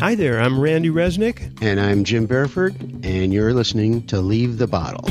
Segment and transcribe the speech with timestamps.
[0.00, 1.60] Hi there, I'm Randy Resnick.
[1.60, 5.04] And I'm Jim Bareford, and you're listening to Leave the Bottle.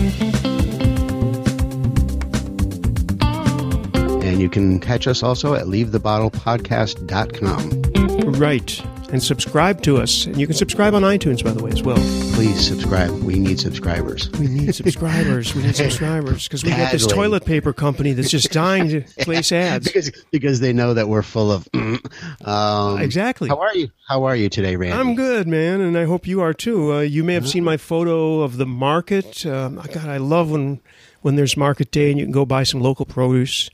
[4.23, 8.31] And you can catch us also at leavethebottlepodcast.com.
[8.39, 8.81] Right.
[9.10, 10.26] And subscribe to us.
[10.26, 11.96] And you can subscribe on iTunes, by the way, as well.
[12.34, 13.10] Please subscribe.
[13.24, 14.30] We need subscribers.
[14.34, 15.56] We need subscribers.
[15.56, 19.54] we need subscribers because we got this toilet paper company that's just dying to place
[19.54, 19.86] ads.
[19.88, 21.68] because because they know that we're full of.
[22.43, 23.48] um, Exactly.
[23.48, 23.89] How are you?
[24.10, 24.98] How are you today, Randy?
[25.00, 26.93] I'm good, man, and I hope you are too.
[26.93, 29.46] Uh, you may have seen my photo of the market.
[29.46, 30.82] Um, God, I love when
[31.21, 33.70] when there's market day and you can go buy some local produce.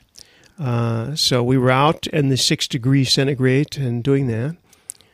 [0.60, 4.55] Uh, so we were out in the six degree centigrade and doing that.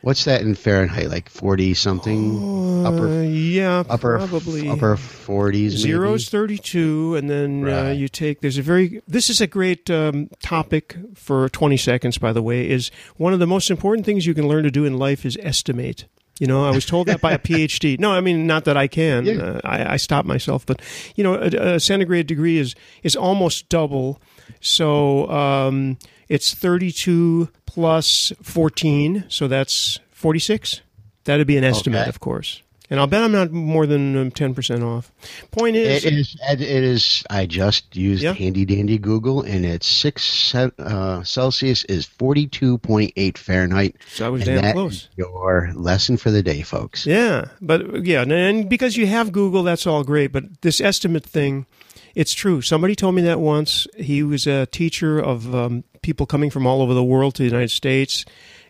[0.02, 1.08] What's that in Fahrenheit?
[1.08, 2.84] Like forty something?
[2.86, 5.72] Uh, upper yeah, upper probably upper forties.
[5.72, 8.40] Zero is 32, and then uh, you take.
[8.40, 9.02] There's a very.
[9.06, 12.16] This is a great um, topic for 20 seconds.
[12.16, 14.86] By the way, is one of the most important things you can learn to do
[14.86, 16.06] in life is estimate.
[16.40, 18.00] You know, I was told that by a PhD.
[18.00, 19.26] No, I mean not that I can.
[19.26, 19.34] Yeah.
[19.34, 20.80] Uh, I, I stopped myself, but
[21.14, 24.20] you know, a, a centigrade degree is is almost double.
[24.60, 25.98] So um,
[26.30, 30.80] it's 32 plus 14, so that's 46.
[31.24, 32.08] That'd be an estimate, Okay.
[32.08, 32.62] of course.
[32.92, 35.12] And I'll bet I'm not more than um, 10% off.
[35.52, 36.36] Point is, It is.
[36.50, 37.22] It is.
[37.30, 38.32] I just used Yeah.
[38.32, 43.94] handy dandy Google, and it's six uh, Celsius is forty two point eight Fahrenheit.
[44.12, 45.08] So I was damn close.
[45.16, 47.06] your lesson for the day, folks.
[47.06, 50.32] Yeah, but yeah, and because you have Google, that's all great.
[50.32, 51.66] But this estimate thing,
[52.14, 52.62] it's true.
[52.62, 53.86] Somebody told me that once.
[53.96, 57.48] He was a teacher of um, people coming from all over the world to the
[57.48, 58.24] United States,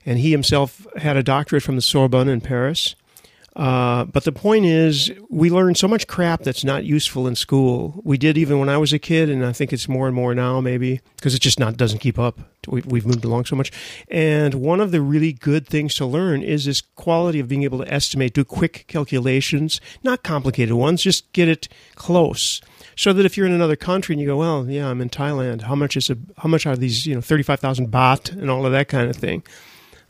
[0.04, 2.94] and he himself had a doctorate from the Sorbonne in Paris.
[3.56, 8.00] Uh, but the point is, we learn so much crap that's not useful in school.
[8.04, 10.34] We did even when I was a kid, and I think it's more and more
[10.34, 12.38] now, maybe because it just not doesn't keep up.
[12.68, 13.72] We've, we've moved along so much.
[14.08, 17.78] And one of the really good things to learn is this quality of being able
[17.78, 22.60] to estimate, do quick calculations, not complicated ones, just get it close.
[22.96, 25.62] So that if you're in another country and you go, well, yeah, I'm in Thailand.
[25.62, 28.50] How much is a, how much are these, you know, thirty five thousand baht and
[28.50, 29.42] all of that kind of thing.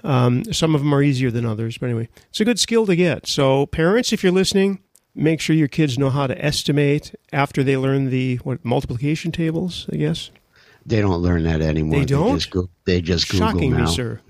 [0.02, 2.96] Um, some of them are easier than others, but anyway, it's a good skill to
[2.96, 3.26] get.
[3.26, 4.80] So, parents, if you're listening,
[5.14, 9.86] make sure your kids know how to estimate after they learn the what multiplication tables.
[9.92, 10.30] I guess
[10.86, 12.00] They don't learn that anymore.
[12.00, 12.36] They don't?
[12.38, 13.84] just, go, they just Google shocking now.
[13.84, 14.20] me, sir.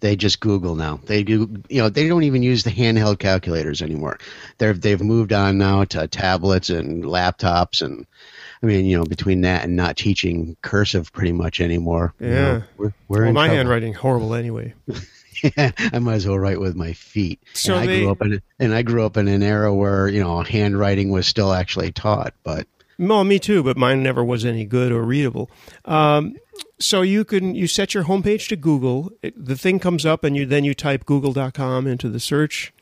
[0.00, 1.00] They just Google now.
[1.06, 1.48] They do.
[1.68, 4.18] You know, they don't even use the handheld calculators anymore.
[4.58, 8.06] They're they've moved on now to tablets and laptops and.
[8.62, 12.14] I mean, you know, between that and not teaching cursive pretty much anymore.
[12.18, 12.34] you Yeah.
[12.34, 13.56] know, we're, we're Well, my trouble.
[13.58, 14.72] handwriting horrible anyway.
[15.58, 17.42] I might as well write with my feet.
[17.52, 20.08] So and I they- grew up in and I grew up in an era where
[20.08, 22.66] you know handwriting was still actually taught, but
[22.98, 25.50] Well, me too, but mine never was any good or readable.
[25.84, 26.36] Um,
[26.78, 29.12] so you can you set your homepage to Google.
[29.22, 32.72] It, the thing comes up, and you then you type Google.com into the search.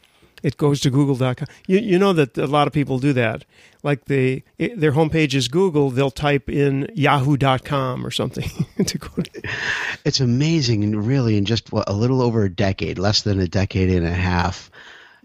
[0.42, 1.46] It goes to Google.com.
[1.66, 3.44] You you know that a lot of people do that.
[3.82, 8.50] Like they it, their homepage is Google, they'll type in Yahoo.com or something
[8.84, 9.08] to go.
[9.08, 9.42] To,
[10.04, 13.90] it's amazing really in just what, a little over a decade, less than a decade
[13.90, 14.70] and a half.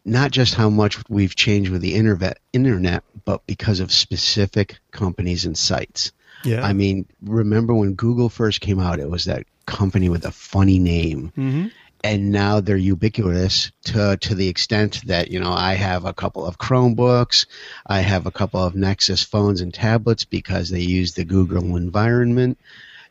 [0.08, 5.44] Not just how much we've changed with the internet, internet, but because of specific companies
[5.46, 6.14] and sites.
[6.46, 9.00] yeah, I mean, remember when Google first came out?
[9.00, 11.32] It was that company with a funny name.
[11.38, 11.72] Mhm.
[12.04, 16.46] And now they're ubiquitous to to the extent that you know I have a couple
[16.46, 17.46] of Chromebooks,
[17.86, 22.58] I have a couple of Nexus phones and tablets because they use the Google environment.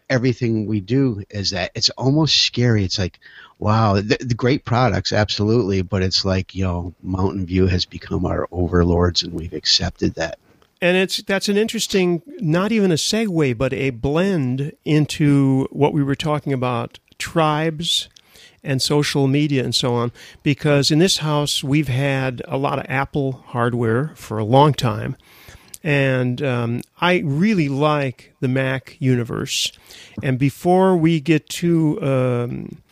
[0.08, 2.84] Everything we do is that it's almost scary.
[2.84, 3.18] It's like,
[3.58, 8.24] wow, the, the great products, absolutely, but it's like you know, Mountain View has become
[8.24, 10.38] our overlords, and we've accepted that.
[10.80, 16.02] and it's that's an interesting, not even a segue, but a blend into what we
[16.02, 18.08] were talking about tribes
[18.62, 20.12] and social media and so on.
[20.42, 25.16] Because in this house, we've had a lot of Apple hardware for a long time.
[25.86, 29.70] And um, I really like the Mac universe.
[30.20, 32.82] And before we get too um,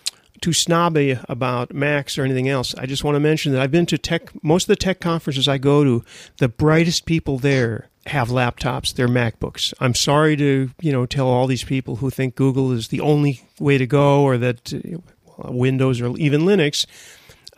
[0.41, 3.87] too snobby about Macs or anything else, I just want to mention that I've been
[3.87, 6.05] to tech most of the tech conferences I go to.
[6.39, 9.75] The brightest people there have laptops, they're MacBooks.
[9.81, 13.43] I'm sorry to you know tell all these people who think Google is the only
[13.59, 16.87] way to go or that uh, Windows or even Linux.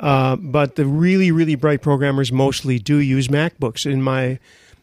[0.01, 4.39] Uh, but the really, really bright programmers mostly do use MacBooks in my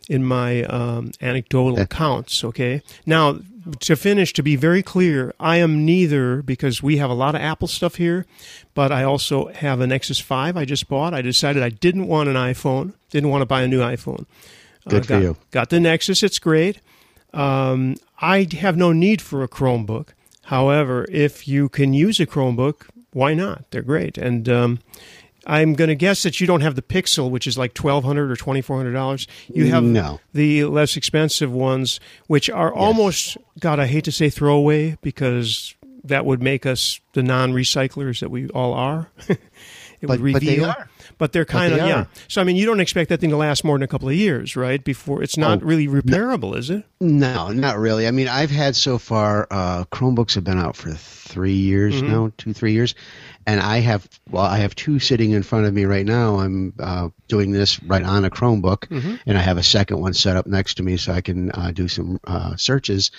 [0.09, 2.43] in my um, anecdotal accounts.
[2.43, 3.39] Okay, now
[3.79, 7.41] to finish, to be very clear, I am neither because we have a lot of
[7.41, 8.25] Apple stuff here,
[8.73, 11.13] but I also have a Nexus Five I just bought.
[11.13, 14.25] I decided I didn't want an iPhone, didn't want to buy a new iPhone.
[14.87, 15.37] Good for got, you.
[15.51, 16.79] Got the Nexus, it's great.
[17.33, 20.09] Um, I have no need for a Chromebook.
[20.43, 23.69] However, if you can use a Chromebook, why not?
[23.71, 24.17] They're great.
[24.17, 24.79] And um,
[25.45, 28.31] I'm going to guess that you don't have the Pixel, which is like twelve hundred
[28.31, 29.27] or twenty four hundred dollars.
[29.53, 30.19] You have No.
[30.33, 33.79] the less expensive ones, which are almost God.
[33.79, 35.75] I hate to say throwaway because
[36.05, 39.09] that would make us the non-recyclers that we all are.
[40.03, 40.89] it But- would but they are.
[41.17, 42.05] but they're kind of they yeah.
[42.27, 44.15] So I mean, you don't expect that thing to last more than a couple of
[44.15, 44.83] years, right?
[44.83, 46.83] Before it's not Oh, really repairable, is it?
[47.01, 48.07] No, not really.
[48.07, 49.47] I mean, I've had so far.
[49.49, 52.07] Uh, Chromebooks have been out for three years Mm-hmm.
[52.11, 52.95] now, two, three years,
[53.47, 54.07] and I have.
[54.29, 56.39] Well, I have two sitting in front of me right now.
[56.39, 59.15] I'm uh, doing this right on a Chromebook, Mm-hmm.
[59.25, 61.71] and I have a second one set up next to me so I can uh,
[61.71, 63.11] do some uh, searches.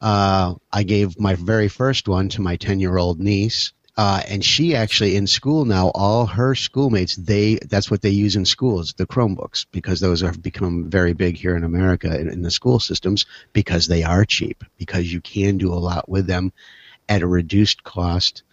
[0.00, 3.72] Uh, I gave my very first one to my ten-year-old niece.
[3.98, 8.36] Uh, and she actually in school now, all her schoolmates, they that's what they use
[8.36, 12.42] in schools, the Chromebooks, because those have become very big here in America in, in
[12.42, 16.52] the school systems because they are cheap, because you can do a lot with them
[17.08, 18.44] at a reduced cost.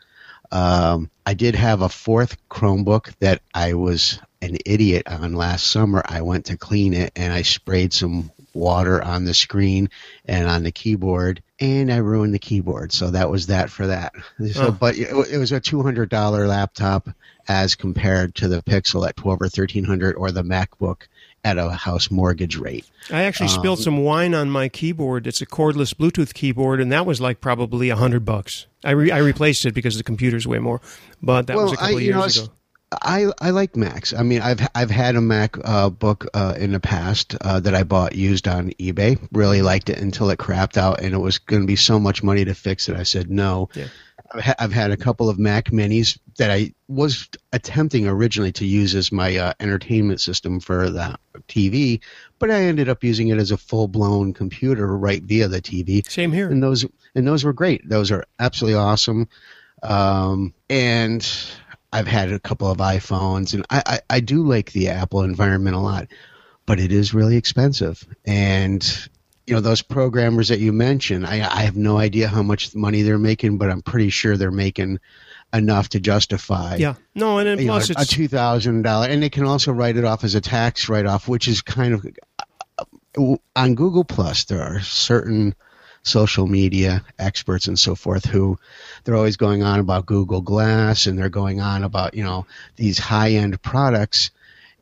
[0.52, 6.02] Um, I did have a fourth Chromebook that I was an idiot on last summer.
[6.04, 9.92] I went to clean it and I sprayed some water on the screen
[10.26, 12.92] and on the keyboard and I ruined the keyboard.
[12.92, 14.14] So that was that for that.
[14.52, 14.72] So, Oh.
[14.72, 17.10] but it, it was a $200 laptop
[17.48, 21.04] as compared to the Pixel at 12 or 1300 or the MacBook
[21.44, 22.86] at a house mortgage rate.
[23.12, 25.28] I actually spilled um, some wine on my keyboard.
[25.28, 28.66] It's a cordless Bluetooth keyboard, and that was like probably a hundred bucks.
[28.84, 30.82] I re- I replaced it because the computer's way more,
[31.22, 32.52] but that was a couple I, of you know, years ago.
[33.02, 34.14] I I like Macs.
[34.14, 37.76] I mean, I've I've had a Mac uh, book uh, in the past uh, that
[37.76, 39.20] I bought used on eBay.
[39.32, 42.24] Really liked it until it crapped out, and it was going to be so much
[42.24, 42.96] money to fix it.
[42.96, 43.70] I said no.
[43.74, 43.88] Yeah.
[44.34, 49.12] I've, had a couple of Mac Minis that I was attempting originally to use as
[49.12, 51.16] my uh, entertainment system for the
[51.48, 52.02] TV,
[52.40, 56.10] but I ended up using it as a full blown computer right via the TV
[56.10, 56.50] Same here.
[56.50, 57.88] and those and those were great.
[57.88, 59.30] Those are absolutely awesome.
[59.84, 61.26] Um, and
[61.94, 65.76] I've had a couple of iPhones, and I, I, I do like the Apple environment
[65.76, 66.08] a lot,
[66.66, 68.06] but it is really expensive.
[68.26, 69.10] And
[69.48, 73.04] you know those programmers that you mentioned, I, I have no idea how much money
[73.04, 75.00] they're making, but I'm pretty sure they're making
[75.54, 76.96] enough to justify Yeah.
[77.14, 79.98] No, and then you know, plus a two thousand dollar, and they can also write
[79.98, 82.06] it off as a tax write off, which is kind of
[82.80, 84.46] uh, on Google Plus.
[84.46, 85.56] There are certain
[86.06, 88.58] social media experts and so forth who
[89.04, 92.46] they're always going on about Google Glass and they're going on about you know
[92.78, 94.32] these high end products.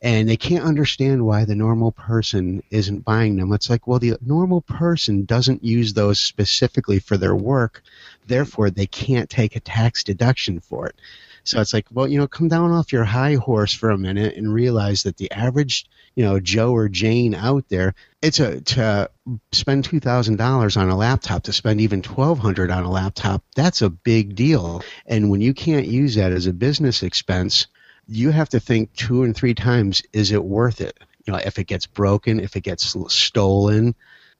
[0.02, 3.54] And they can't understand why the normal person isn't buying them.
[3.54, 7.82] It's like, well, the normal person doesn't use those specifically for their work,
[8.26, 10.96] therefore they can't take a tax deduction for it.
[11.44, 14.36] So it's like, well, you know, come down off your high horse for a minute
[14.36, 19.10] and realize that the average, you know, Joe or Jane out there, it's a to
[19.52, 23.44] spend two thousand dollars on a laptop, to spend even twelve hundred on a laptop,
[23.54, 24.82] that's a big deal.
[25.06, 27.66] And when you can't use that as a business expense,
[28.08, 30.98] you have to think two and three times: is it worth it?
[31.26, 33.94] You know, if it gets broken, if it gets stolen,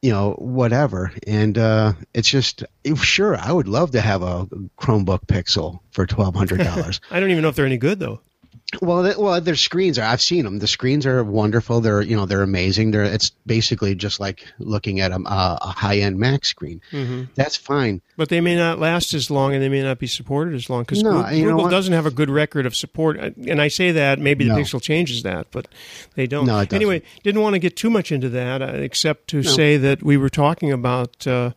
[0.04, 1.10] you know, whatever.
[1.26, 2.62] And uh, it's just,
[2.94, 4.44] sure, I would love to have a
[4.78, 7.00] Chromebook Pixel for twelve hundred dollars.
[7.10, 8.20] I don't even know if they're any good though.
[8.80, 10.02] Well, they, well, their screens are.
[10.02, 10.58] I've seen them.
[10.58, 11.80] The screens are wonderful.
[11.80, 12.90] They're, you know, they're amazing.
[12.90, 13.04] They're.
[13.04, 16.80] It's basically just like looking at a, a, a high-end Mac screen.
[16.90, 17.24] Mm-hmm.
[17.34, 18.00] That's fine.
[18.16, 20.82] But they may not last as long, and they may not be supported as long
[20.82, 23.18] because No, Google, you know Google doesn't have a good record of support.
[23.20, 24.56] Uh, And I say that maybe the No.
[24.56, 25.68] Pixel changes that, but
[26.14, 26.46] they don't.
[26.46, 26.76] No, it doesn't.
[26.76, 30.16] Anyway, didn't want to get too much into that, uh, except to say that we
[30.16, 31.52] were talking about uh,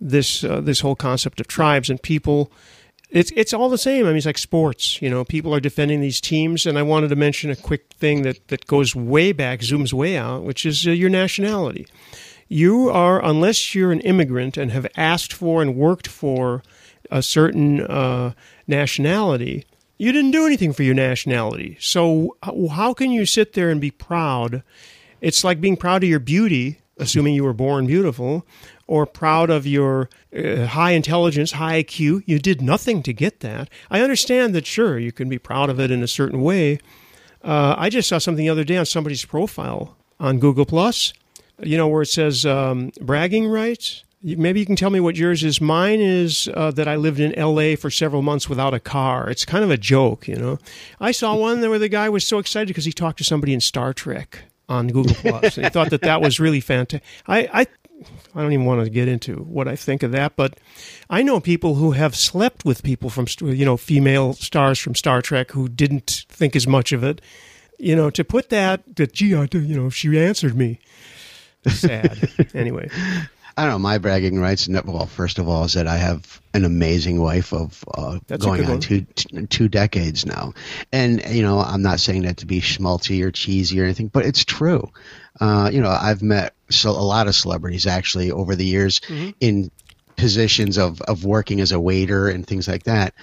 [0.00, 2.50] this uh, this whole concept of tribes and people.
[3.14, 4.06] It's it's all the same.
[4.06, 5.00] I mean, it's like sports.
[5.00, 8.22] You know, people are defending these teams, and I wanted to mention a quick thing
[8.22, 11.86] that that goes way back, zooms way out, which is uh, your nationality.
[12.48, 16.62] You are, unless you're an immigrant and have asked for and worked for
[17.08, 18.32] a certain uh,
[18.66, 19.64] nationality,
[19.96, 21.76] you didn't do anything for your nationality.
[21.80, 24.62] So how can you sit there and be proud?
[25.20, 28.44] It's like being proud of your beauty, assuming you were born beautiful,
[28.86, 32.22] or proud of your uh, high intelligence, high IQ.
[32.26, 33.68] You did nothing to get that.
[33.90, 36.78] I understand that, sure, you can be proud of it in a certain way.
[37.42, 41.12] Uh, I just saw something the other day on somebody's profile on Google Plus.
[41.62, 44.02] You know where it says um, bragging rights.
[44.22, 45.60] Maybe you can tell me what yours is.
[45.60, 47.76] Mine is uh, that I lived in L.A.
[47.76, 49.28] for several months without a car.
[49.28, 50.58] It's kind of a joke, you know.
[50.98, 53.60] I saw one where the guy was so excited because he talked to somebody in
[53.60, 57.06] Star Trek on Google Plus, he thought that that was really fantastic.
[57.26, 57.66] I, I,
[58.34, 60.58] I don't even want to get into what I think of that, but
[61.08, 65.22] I know people who have slept with people from, you know, female stars from Star
[65.22, 67.20] Trek who didn't think as much of it.
[67.78, 70.78] You know, to put that, that gee, I, you know, she answered me.
[71.66, 72.28] Sad.
[72.54, 72.88] anyway,
[73.56, 73.78] I don't know.
[73.78, 77.84] My bragging rights, well, first of all, is that I have an amazing wife of
[77.94, 79.02] uh, going on two
[79.48, 80.54] two decades now,
[80.92, 84.26] and you know, I'm not saying that to be schmaltzy or cheesy or anything, but
[84.26, 84.90] it's true.
[85.40, 89.30] Uh, you know, I've met so a lot of celebrities actually over the years mm-hmm.
[89.40, 89.70] in
[90.16, 93.14] positions of of working as a waiter and things like that.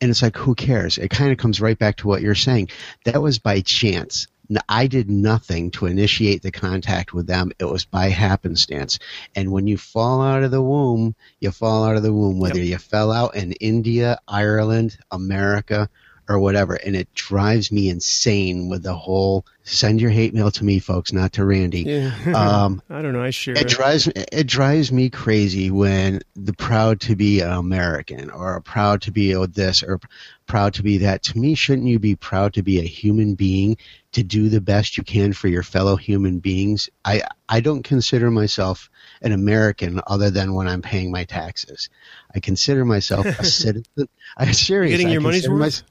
[0.00, 0.98] And it's like, who cares?
[0.98, 2.68] It kind of comes right back to what you're saying.
[3.04, 4.26] That was by chance.
[4.68, 7.52] I did nothing to initiate the contact with them.
[7.58, 8.98] It was by happenstance.
[9.34, 12.58] And when you fall out of the womb, you fall out of the womb, whether
[12.58, 12.68] yep.
[12.68, 15.88] you fell out in India, Ireland, America,
[16.28, 16.74] or whatever.
[16.74, 21.12] And it drives me insane with the whole send your hate mail to me, folks,
[21.12, 21.82] not to Randy.
[21.82, 22.12] Yeah.
[22.34, 23.22] Um, I don't know.
[23.22, 23.68] I share it.
[23.68, 29.12] drives it drives me crazy when the proud to be an American or proud to
[29.12, 30.00] be this or
[30.46, 31.22] proud to be that.
[31.24, 33.76] To me, shouldn't you be proud to be a human being
[34.12, 36.90] to do the best you can for your fellow human beings?
[37.04, 38.90] I I don't consider myself
[39.22, 41.88] an American other than when I'm paying my taxes.
[42.34, 44.08] I consider myself a citizen.
[44.36, 45.82] I seriously getting your money's worth.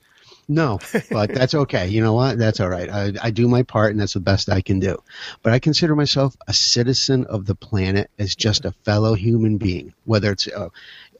[0.47, 1.87] No, but that's okay.
[1.87, 2.37] You know what?
[2.37, 2.89] That's all right.
[2.89, 5.01] I, I do my part, and that's the best I can do.
[5.41, 9.93] But I consider myself a citizen of the planet as just a fellow human being,
[10.05, 10.69] whether it's uh,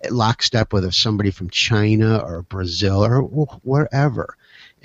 [0.09, 4.35] lockstep with somebody from China or Brazil or wherever.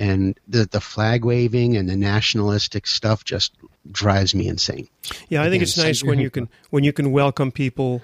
[0.00, 3.52] And the the flag waving and the nationalistic stuff just
[3.90, 4.88] drives me insane.
[5.28, 8.02] Yeah, I Again, think it's nice when you can when you can welcome people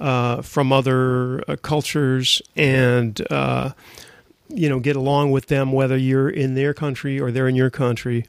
[0.00, 3.70] uh, from other uh, cultures and uh,
[4.48, 7.70] you know, get along with them, whether you're in their country or they're in your
[7.70, 8.26] country.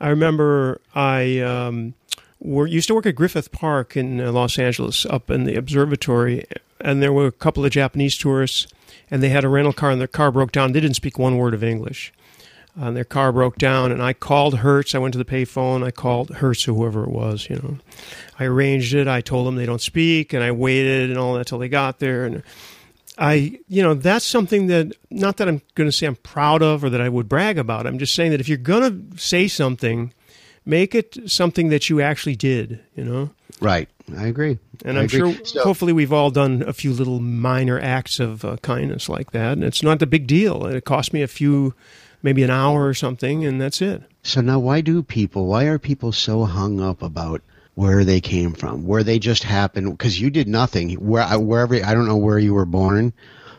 [0.00, 1.94] I remember I um,
[2.40, 6.46] were, used to work at Griffith Park in uh, Los Angeles, up in the observatory,
[6.80, 8.66] and there were a couple of Japanese tourists,
[9.10, 10.72] and they had a rental car, and their car broke down.
[10.72, 12.12] They didn't speak one word of English.
[12.76, 14.94] And their car broke down, and I called Hertz.
[14.94, 15.84] I went to the payphone.
[15.84, 17.50] I called Hertz, or whoever it was.
[17.50, 17.78] You know,
[18.38, 19.08] I arranged it.
[19.08, 21.98] I told them they don't speak, and I waited and all that till they got
[21.98, 22.24] there.
[22.24, 22.44] And
[23.18, 26.84] I, you know, that's something that not that I'm going to say I'm proud of
[26.84, 27.86] or that I would brag about.
[27.86, 30.12] I'm just saying that if you're going to say something,
[30.64, 33.30] make it something that you actually did, you know?
[33.60, 33.88] Right.
[34.16, 34.58] I agree.
[34.84, 38.44] And I am sure, so, hopefully, we've all done a few little minor acts of
[38.44, 39.52] uh, kindness like that.
[39.52, 40.66] And it's not the big deal.
[40.66, 41.74] It cost me a few,
[42.22, 44.02] maybe an hour or something, and that's it.
[44.22, 47.42] So now, why do people, why are people so hung up about
[47.78, 49.96] where they came from, where they just happened.
[49.96, 50.94] Because you did nothing.
[50.94, 53.12] Where wherever I don't know where you were born.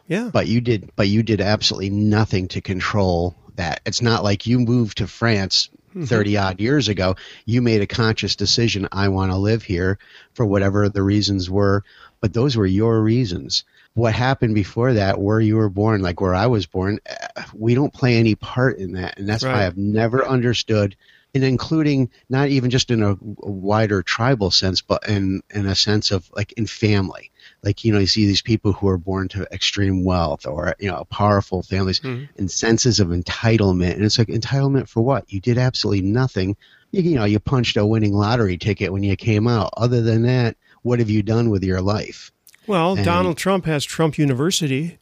[0.10, 0.30] Yeah.
[0.34, 0.92] But you did.
[0.98, 3.80] But you did absolutely nothing to control that.
[3.86, 6.04] It's not like you moved to France mm-hmm.
[6.04, 7.16] 30 odd years ago.
[7.46, 8.90] You made a conscious decision.
[8.92, 10.00] I want to live here
[10.34, 11.86] for whatever the reasons were.
[12.20, 13.64] But those were your reasons.
[13.94, 17.74] What happened before that, where you were born, like where I was born, eh, we
[17.74, 19.18] don't play any part in that.
[19.18, 19.54] And that's right.
[19.54, 20.98] why I've never understood
[21.36, 25.76] and including not even just in a, a, wider tribal sense, but in in a
[25.76, 27.32] sense of like in family.
[27.64, 30.90] Like you know, you see these people who are born to extreme wealth or you
[30.90, 32.26] know powerful families mm-hmm.
[32.38, 35.32] and senses of entitlement, and it's like entitlement for what?
[35.32, 36.58] You did absolutely nothing.
[36.92, 39.72] You, you know, you punched a winning lottery ticket when you came out.
[39.78, 42.32] Other than that, what have you done with your life?
[42.66, 44.98] Well, and, Donald Trump has Trump University.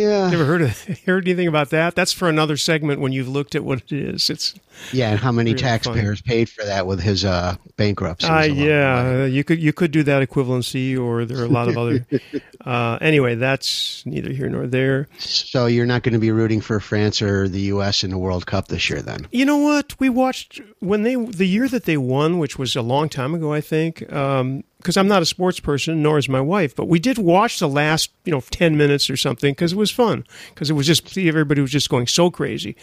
[0.00, 0.30] Yeah.
[0.30, 1.94] Never heard of heard anything about that?
[1.94, 4.30] That's for another segment when you've looked at what it is.
[4.30, 4.54] It's
[4.92, 8.26] yeah, and how many really taxpayers paid for that with his uh, bankruptcy?
[8.26, 11.78] Uh, yeah, you could you could do that equivalency, or there are a lot of
[11.78, 12.06] other.
[12.64, 15.08] uh, anyway, that's neither here nor there.
[15.18, 18.04] So you're not going to be rooting for France or the U.S.
[18.04, 19.26] in the World Cup this year, then?
[19.32, 19.98] You know what?
[19.98, 23.52] We watched when they the year that they won, which was a long time ago,
[23.52, 24.12] I think.
[24.12, 26.74] Um, because I'm not a sports person, nor is my wife.
[26.76, 29.90] But we did watch the last, you know, ten minutes or something because it was
[29.90, 30.24] fun.
[30.54, 32.76] Because it was just everybody was just going so crazy.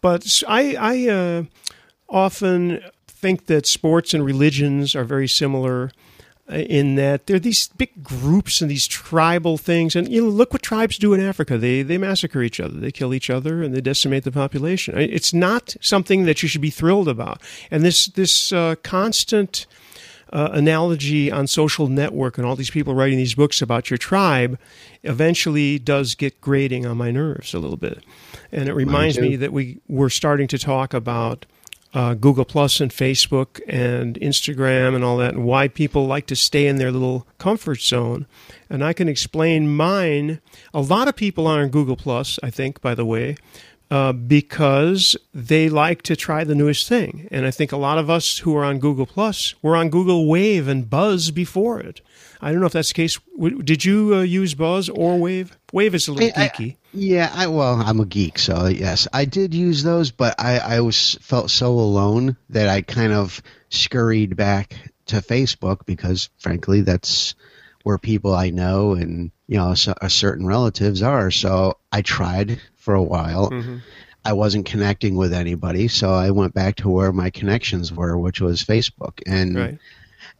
[0.00, 1.44] But I, I uh,
[2.08, 5.90] often think that sports and religions are very similar
[6.50, 9.94] uh, in that they're these big groups and these tribal things.
[9.94, 11.56] And you know, look what tribes do in Africa.
[11.56, 14.98] They they massacre each other, they kill each other, and they decimate the population.
[14.98, 17.40] It's not something that you should be thrilled about.
[17.70, 19.66] And this this uh, constant
[20.32, 24.58] uh, analogy on social network and all these people writing these books about your tribe
[25.02, 28.04] eventually does get grating on my nerves a little bit.
[28.52, 31.46] And it reminds me that we were starting to talk about
[31.92, 36.36] uh, Google Plus and Facebook and Instagram and all that, and why people like to
[36.36, 38.26] stay in their little comfort zone.
[38.68, 40.40] And I can explain mine.
[40.72, 43.36] A lot of people are on Google Plus, I think, by the way,
[43.90, 47.28] uh, because they like to try the newest thing.
[47.30, 50.28] And I think a lot of us who are on Google Plus were on Google
[50.28, 52.00] Wave and Buzz before it.
[52.40, 53.18] I don't know if that's the case.
[53.64, 55.58] Did you uh, use Buzz or Wave?
[55.72, 56.72] Wave is a little I, geeky.
[56.72, 60.58] I, yeah, I, well, I'm a geek, so yes, I did use those, but I,
[60.58, 66.80] I was felt so alone that I kind of scurried back to Facebook because, frankly,
[66.80, 67.34] that's
[67.82, 71.30] where people I know and you know so, uh, certain relatives are.
[71.30, 73.50] So I tried for a while.
[73.50, 73.78] Mm-hmm.
[74.24, 78.40] I wasn't connecting with anybody, so I went back to where my connections were, which
[78.40, 79.78] was Facebook, and right.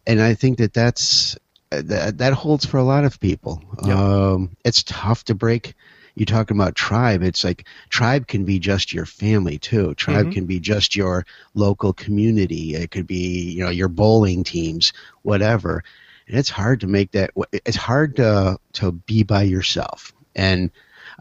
[0.07, 1.39] and I think that that's
[1.71, 3.63] that that holds for a lot of people.
[3.85, 3.97] Yep.
[3.97, 5.75] Um, it's tough to break.
[6.15, 7.23] You talking about tribe?
[7.23, 9.95] It's like tribe can be just your family too.
[9.95, 10.33] Tribe mm-hmm.
[10.33, 12.75] can be just your local community.
[12.75, 14.93] It could be you know your bowling teams,
[15.23, 15.85] whatever.
[16.33, 17.31] It's hard to make that.
[17.53, 20.71] It's hard to to be by yourself and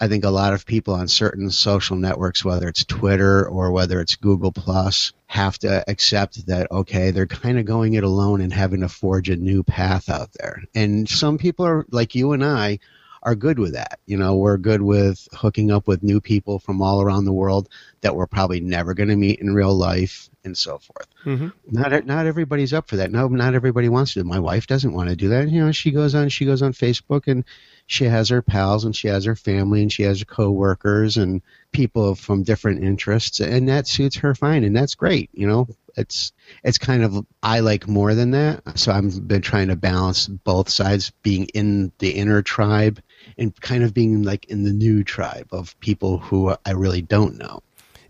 [0.01, 3.99] I think a lot of people on certain social networks, whether it's Twitter or whether
[3.99, 8.53] it's Google Plus, have to accept that okay, they're kind of going it alone and
[8.53, 10.63] having to forge a new path out there.
[10.73, 12.79] And some people are like you and I
[13.23, 13.99] are good with that.
[14.05, 17.69] You know, we're good with hooking up with new people from all around the world
[18.01, 21.07] that we're probably never going to meet in real life and so forth.
[21.25, 21.49] Mm-hmm.
[21.69, 23.11] Not not everybody's up for that.
[23.11, 24.23] No, not everybody wants to.
[24.23, 25.49] My wife doesn't want to do that.
[25.49, 27.43] You know, she goes on she goes on Facebook and
[27.87, 31.41] she has her pals and she has her family and she has her coworkers and
[31.71, 35.67] people from different interests and that suits her fine and that's great you know
[35.99, 36.31] it's
[36.63, 40.69] it's kind of i like more than that so i've been trying to balance both
[40.69, 43.01] sides being in the inner tribe
[43.37, 47.37] and kind of being like in the new tribe of people who i really don't
[47.37, 47.61] know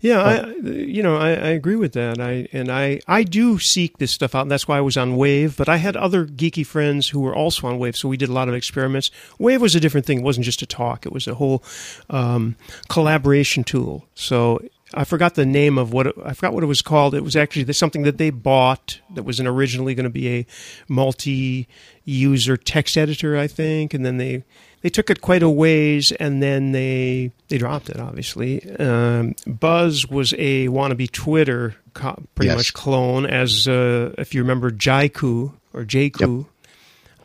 [0.02, 2.20] yeah, I, you know, I, I, agree with that.
[2.20, 4.42] I and I, I do seek this stuff out.
[4.42, 5.58] And that's why I was on Wave.
[5.58, 8.32] But I had other geeky friends who were also on Wave, so we did a
[8.32, 9.10] lot of experiments.
[9.38, 10.20] Wave was a different thing.
[10.20, 11.62] It wasn't just a talk; it was a whole
[12.08, 12.56] um,
[12.88, 14.06] collaboration tool.
[14.14, 14.62] So
[14.94, 17.14] I forgot the name of what it, I forgot what it was called.
[17.14, 20.46] It was actually something that they bought that was an originally going to be a
[20.88, 24.44] multi-user text editor, I think, and then they
[24.82, 28.00] they took it quite a ways, and then they they dropped it.
[28.00, 32.56] Obviously, um, Buzz was a wannabe Twitter co- pretty yes.
[32.56, 36.38] much clone, as uh, if you remember Jaiku or Jaiku.
[36.38, 36.46] Yep.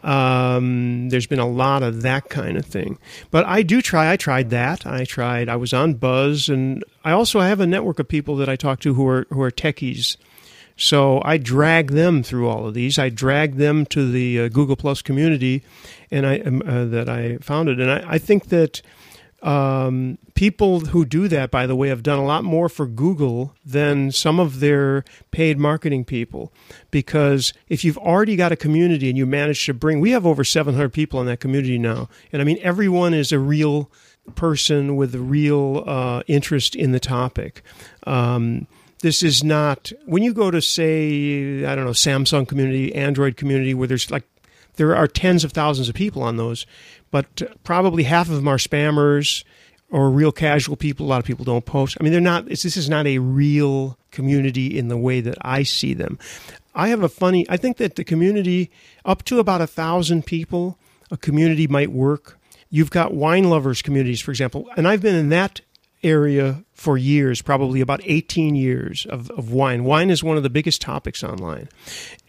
[0.05, 2.99] Um, there's been a lot of that kind of thing.
[3.31, 4.11] But I do try.
[4.11, 4.85] I tried that.
[4.85, 5.49] I tried.
[5.49, 8.79] I was on Buzz, and I also have a network of people that I talk
[8.81, 10.15] to who are who are techies.
[10.77, 12.99] So I drag them through all of these.
[12.99, 15.63] I drag them to the uh, Google Plus community,
[16.11, 17.79] and I um, uh, that I founded.
[17.79, 18.83] And I, I think that
[19.45, 23.53] um, people who do that, by the way, have done a lot more for Google
[23.63, 26.51] than some of their paid marketing people.
[26.89, 30.43] Because if you've already got a community and you manage to bring, we have over
[30.43, 32.09] 700 people in that community now.
[32.33, 33.91] And I mean, everyone is a real
[34.33, 37.61] person with a real uh, interest in the topic.
[38.07, 38.65] Um,
[39.01, 43.75] this is not when you go to say I don't know Samsung community, Android community,
[43.75, 44.23] where there's like
[44.77, 46.65] there are tens of thousands of people on those
[47.15, 49.45] but probably half of them are spammers
[49.89, 51.05] or real casual people.
[51.05, 51.95] A lot of people don't post.
[51.97, 52.47] I mean, they're not.
[52.47, 56.19] this is not a real community in the way that I see them.
[56.73, 57.45] I have a funny.
[57.49, 58.69] I think that the community
[59.05, 60.77] up to about a thousand people,
[61.09, 62.37] a community might work.
[62.69, 65.61] You've got wine lovers communities, for example, and I've been in that
[66.03, 69.85] area for years, probably about 18 years of, of wine.
[69.85, 71.69] Wine is one of the biggest topics online.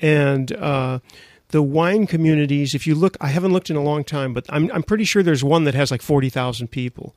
[0.00, 1.00] And uh,
[1.48, 4.70] the wine communities, if you look, I haven't looked in a long time, but I'm,
[4.72, 7.14] I'm pretty sure there's one that has like 40,000 people.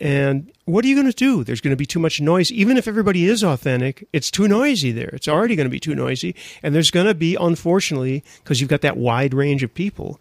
[0.00, 1.44] And what are you going to do?
[1.44, 2.50] There's going to be too much noise.
[2.50, 5.10] Even if everybody is authentic, it's too noisy there.
[5.12, 6.34] It's already going to be too noisy.
[6.62, 10.18] And there's going to be, unfortunately, because you've got that wide range of people,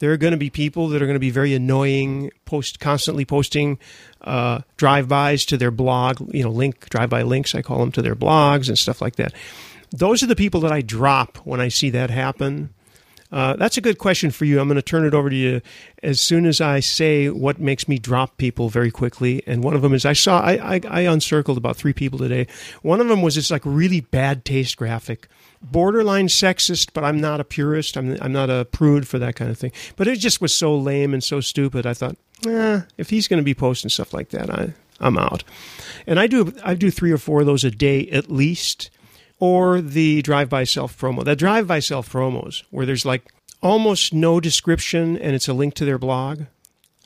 [0.00, 3.24] there are going to be people that are going to be very annoying, post constantly
[3.24, 3.78] posting
[4.22, 8.16] uh, drive-bys to their blog, you know, link drive-by links, I call them to their
[8.16, 9.32] blogs and stuff like that.
[9.90, 12.70] Those are the people that I drop when I see that happen
[13.32, 14.60] uh, that's a good question for you.
[14.60, 15.60] I'm going to turn it over to you
[16.02, 19.42] as soon as I say what makes me drop people very quickly.
[19.46, 22.48] And one of them is I saw I, I, I uncircled about three people today.
[22.82, 25.28] One of them was this like really bad taste graphic,
[25.62, 27.96] borderline sexist, but I'm not a purist.
[27.96, 29.72] I'm I'm not a prude for that kind of thing.
[29.94, 31.86] But it just was so lame and so stupid.
[31.86, 32.16] I thought,
[32.46, 35.44] eh, if he's going to be posting stuff like that, I I'm out.
[36.06, 38.90] And I do I do three or four of those a day at least
[39.40, 41.24] or the drive-by self promo.
[41.24, 45.84] The drive-by self promos where there's like almost no description and it's a link to
[45.84, 46.42] their blog.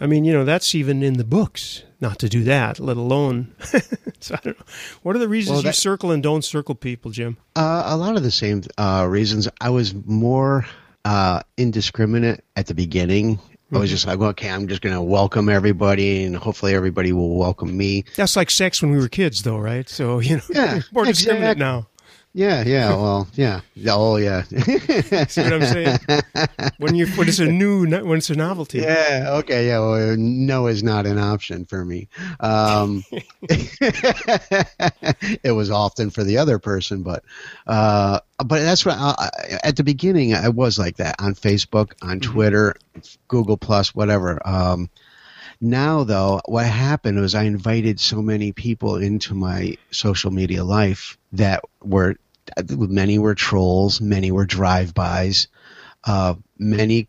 [0.00, 3.54] I mean, you know, that's even in the books not to do that, let alone.
[4.20, 4.64] so I don't know.
[5.02, 7.36] What are the reasons well, that, you circle and don't circle people, Jim?
[7.54, 9.48] Uh, a lot of the same uh, reasons.
[9.60, 10.66] I was more
[11.04, 13.38] uh, indiscriminate at the beginning.
[13.72, 17.36] I was just like, okay, I'm just going to welcome everybody, and hopefully everybody will
[17.36, 18.04] welcome me.
[18.14, 19.88] That's like sex when we were kids, though, right?
[19.88, 21.88] So you know, yeah, more discriminate now.
[22.36, 24.42] Yeah, yeah, well, yeah, oh yeah.
[24.42, 25.98] See what I'm saying?
[26.78, 28.80] When you when it's a new when it's a novelty.
[28.80, 29.36] Yeah.
[29.38, 29.68] Okay.
[29.68, 29.78] Yeah.
[29.78, 32.08] Well, no is not an option for me.
[32.40, 33.04] Um,
[33.48, 37.22] it was often for the other person, but
[37.68, 39.30] uh, but that's what I,
[39.62, 42.32] at the beginning I was like that on Facebook, on mm-hmm.
[42.32, 42.74] Twitter,
[43.28, 44.44] Google Plus, whatever.
[44.44, 44.90] Um,
[45.60, 51.16] now though, what happened was I invited so many people into my social media life
[51.32, 52.16] that were
[52.68, 55.48] many were trolls, many were drive-bys,
[56.04, 57.08] uh, many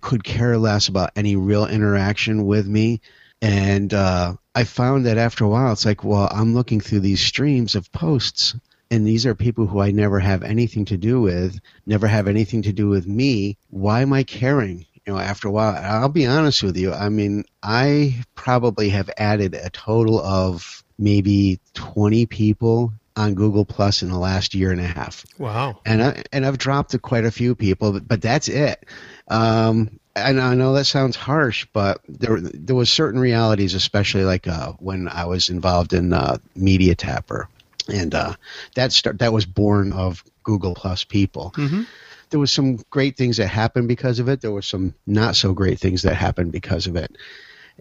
[0.00, 3.00] could care less about any real interaction with me.
[3.42, 7.20] And uh, I found that after a while, it's like, well, I'm looking through these
[7.20, 8.54] streams of posts,
[8.90, 12.62] and these are people who I never have anything to do with, never have anything
[12.62, 13.58] to do with me.
[13.70, 14.86] Why am I caring?
[15.06, 16.92] You know, after a while, I'll be honest with you.
[16.92, 24.02] I mean, I probably have added a total of maybe 20 people on Google Plus
[24.02, 25.24] in the last year and a half.
[25.38, 25.80] Wow!
[25.84, 28.84] And I and I've dropped to quite a few people, but, but that's it.
[29.28, 34.46] Um, and I know that sounds harsh, but there there was certain realities, especially like
[34.48, 37.48] uh, when I was involved in uh, Media Tapper,
[37.92, 38.34] and uh,
[38.74, 41.52] that start that was born of Google Plus people.
[41.56, 41.82] Mm-hmm.
[42.30, 44.40] There was some great things that happened because of it.
[44.40, 47.16] There were some not so great things that happened because of it.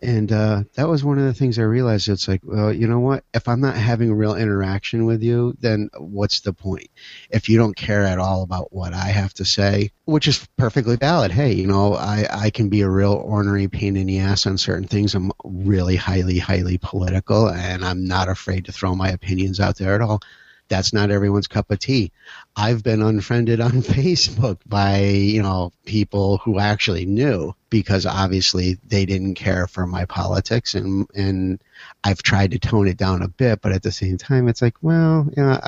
[0.01, 2.09] And uh, that was one of the things I realized.
[2.09, 3.23] It's like, well, you know what?
[3.33, 6.89] If I'm not having a real interaction with you, then what's the point?
[7.29, 10.97] If you don't care at all about what I have to say, which is perfectly
[10.97, 11.31] valid.
[11.31, 14.57] Hey, you know, I, I can be a real ornery pain in the ass on
[14.57, 15.15] certain things.
[15.15, 19.95] I'm really highly, highly political, and I'm not afraid to throw my opinions out there
[19.95, 20.21] at all
[20.67, 22.11] that's not everyone's cup of tea.
[22.55, 29.05] I've been unfriended on Facebook by, you know, people who actually knew because obviously they
[29.05, 31.61] didn't care for my politics and and
[32.03, 34.75] I've tried to tone it down a bit, but at the same time it's like,
[34.81, 35.59] well, you know,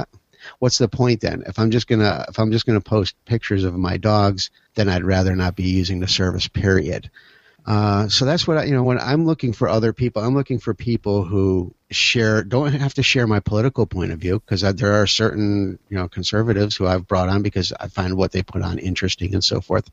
[0.60, 1.44] what's the point then?
[1.46, 4.50] If I'm just going to if I'm just going to post pictures of my dogs,
[4.76, 7.10] then I'd rather not be using the service period.
[7.68, 8.84] Uh, so that's what I, you know.
[8.84, 12.42] When I'm looking for other people, I'm looking for people who share.
[12.42, 16.08] Don't have to share my political point of view because there are certain you know
[16.08, 19.60] conservatives who I've brought on because I find what they put on interesting and so
[19.60, 19.92] forth.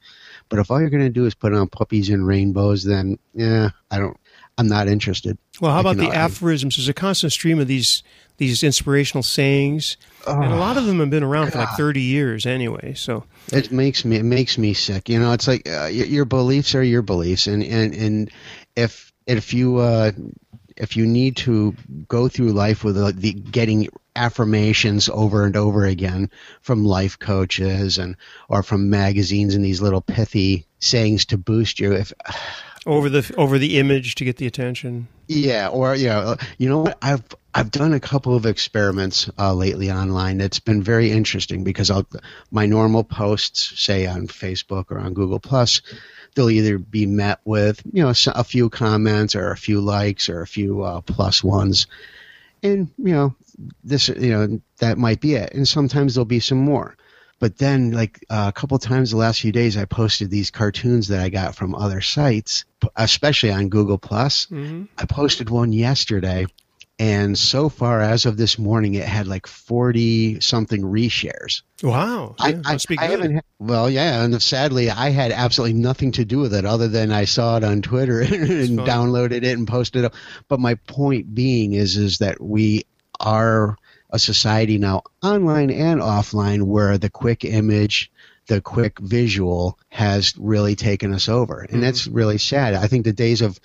[0.48, 3.70] But if all you're going to do is put on puppies and rainbows, then yeah,
[3.90, 4.16] I don't.
[4.56, 5.36] I'm not interested.
[5.60, 6.76] Well, how about the aphorisms?
[6.76, 8.02] There's a constant stream of these
[8.36, 11.52] these inspirational sayings, oh, and a lot of them have been around God.
[11.52, 12.94] for like 30 years anyway.
[12.94, 15.08] So it makes me it makes me sick.
[15.08, 18.30] You know, it's like uh, your, your, beliefs are your beliefs, and and and
[18.76, 20.12] if if you uh,
[20.76, 21.74] if you need to
[22.08, 27.98] go through life with uh, the getting affirmations over and over again from life coaches
[27.98, 28.16] and
[28.48, 32.12] or from magazines and these little pithy sayings to boost you if
[32.86, 36.98] over the over the image to get the attention yeah or yeah, you know what
[37.02, 37.24] i've
[37.56, 40.40] I've done a couple of experiments uh, lately online.
[40.40, 42.04] It's been very interesting because I'll,
[42.50, 45.80] my normal posts, say on Facebook or on Google Plus,
[46.34, 50.42] they'll either be met with you know a few comments or a few likes or
[50.42, 51.86] a few uh, plus ones,
[52.64, 53.36] and you know
[53.84, 55.54] this you know that might be it.
[55.54, 56.96] And sometimes there'll be some more.
[57.40, 61.08] But then, like uh, a couple times the last few days, I posted these cartoons
[61.08, 62.64] that I got from other sites,
[62.96, 64.46] especially on Google Plus.
[64.46, 64.84] Mm-hmm.
[64.96, 66.46] I posted one yesterday
[66.98, 71.62] and so far as of this morning it had like 40 something reshares.
[71.82, 72.36] Wow.
[72.38, 76.38] Yeah, I, I, I haven't well yeah and sadly i had absolutely nothing to do
[76.38, 80.12] with it other than i saw it on twitter and downloaded it and posted it
[80.48, 82.84] but my point being is is that we
[83.20, 83.76] are
[84.14, 88.10] a society now online and offline where the quick image
[88.46, 91.80] the quick visual has really taken us over and mm-hmm.
[91.80, 93.58] that's really sad i think the days of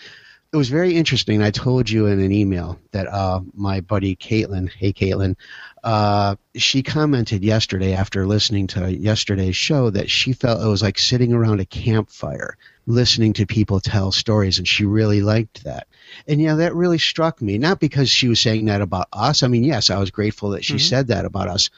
[0.52, 1.44] it was very interesting.
[1.44, 5.36] I told you in an email that uh, my buddy Caitlin, hey Caitlin,
[5.84, 10.98] uh, she commented yesterday after listening to yesterday's show that she felt it was like
[10.98, 12.58] sitting around a campfire
[12.90, 15.88] listening to people tell stories, and she really liked that.
[16.28, 17.58] And yeah, that really struck me.
[17.58, 19.44] Not because she was saying that about us.
[19.44, 20.80] I mean, yes, I was grateful that she mm-hmm.
[20.80, 21.70] said that about us,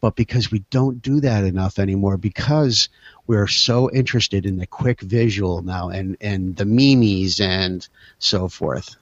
[0.00, 2.18] but because we don't do that enough anymore.
[2.18, 2.90] Because
[3.26, 8.94] we're so interested in the quick visual now and and the memes and so forth.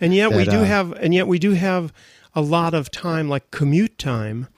[0.00, 1.92] And yet that, we do uh, have, and yet we do have
[2.34, 4.48] a lot of time, like commute time.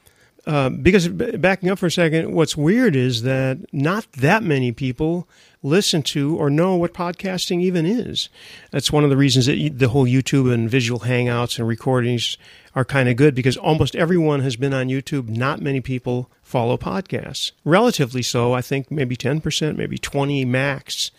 [0.44, 5.29] Uh, because backing up for a second, what's weird is that not that many people
[5.62, 8.29] listen to or know what podcasting even is.
[8.70, 12.37] That's one of the reasons that the whole YouTube and visual hangouts and recordings
[12.75, 15.29] are kind of good because almost everyone has been on YouTube.
[15.29, 17.53] Not many people follow podcasts.
[17.64, 21.11] Relatively so, I think maybe 10%, maybe 20 max.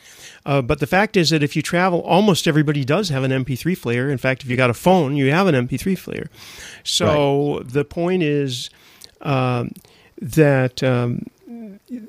[0.46, 3.80] Uh, but the fact is that if you travel, almost everybody does have an MP3
[3.82, 4.10] player.
[4.10, 6.30] In fact, if you got a phone, you have an MP3 player.
[6.84, 7.70] So right.
[7.70, 8.70] the point is,
[9.22, 9.72] um,
[10.24, 11.26] that um,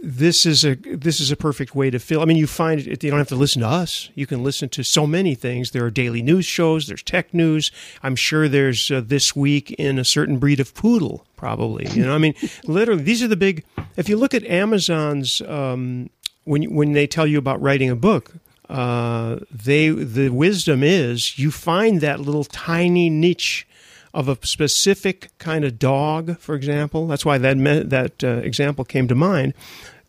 [0.02, 2.22] this is a this is a perfect way to fill.
[2.22, 3.02] I mean, you find it.
[3.02, 4.10] You don't have to listen to us.
[4.14, 5.70] You can listen to so many things.
[5.70, 6.86] There are daily news shows.
[6.86, 7.70] There's tech news.
[8.02, 11.26] I'm sure there's uh, this week in a certain breed of poodle.
[11.36, 12.14] Probably, you know.
[12.14, 13.64] I mean, literally, these are the big.
[13.96, 16.10] If you look at Amazon's um,
[16.44, 18.32] when when they tell you about writing a book,
[18.68, 23.66] uh, they the wisdom is you find that little tiny niche
[24.14, 27.06] of a specific kind of dog, for example.
[27.06, 29.52] That's why that me- that uh, example came to mind.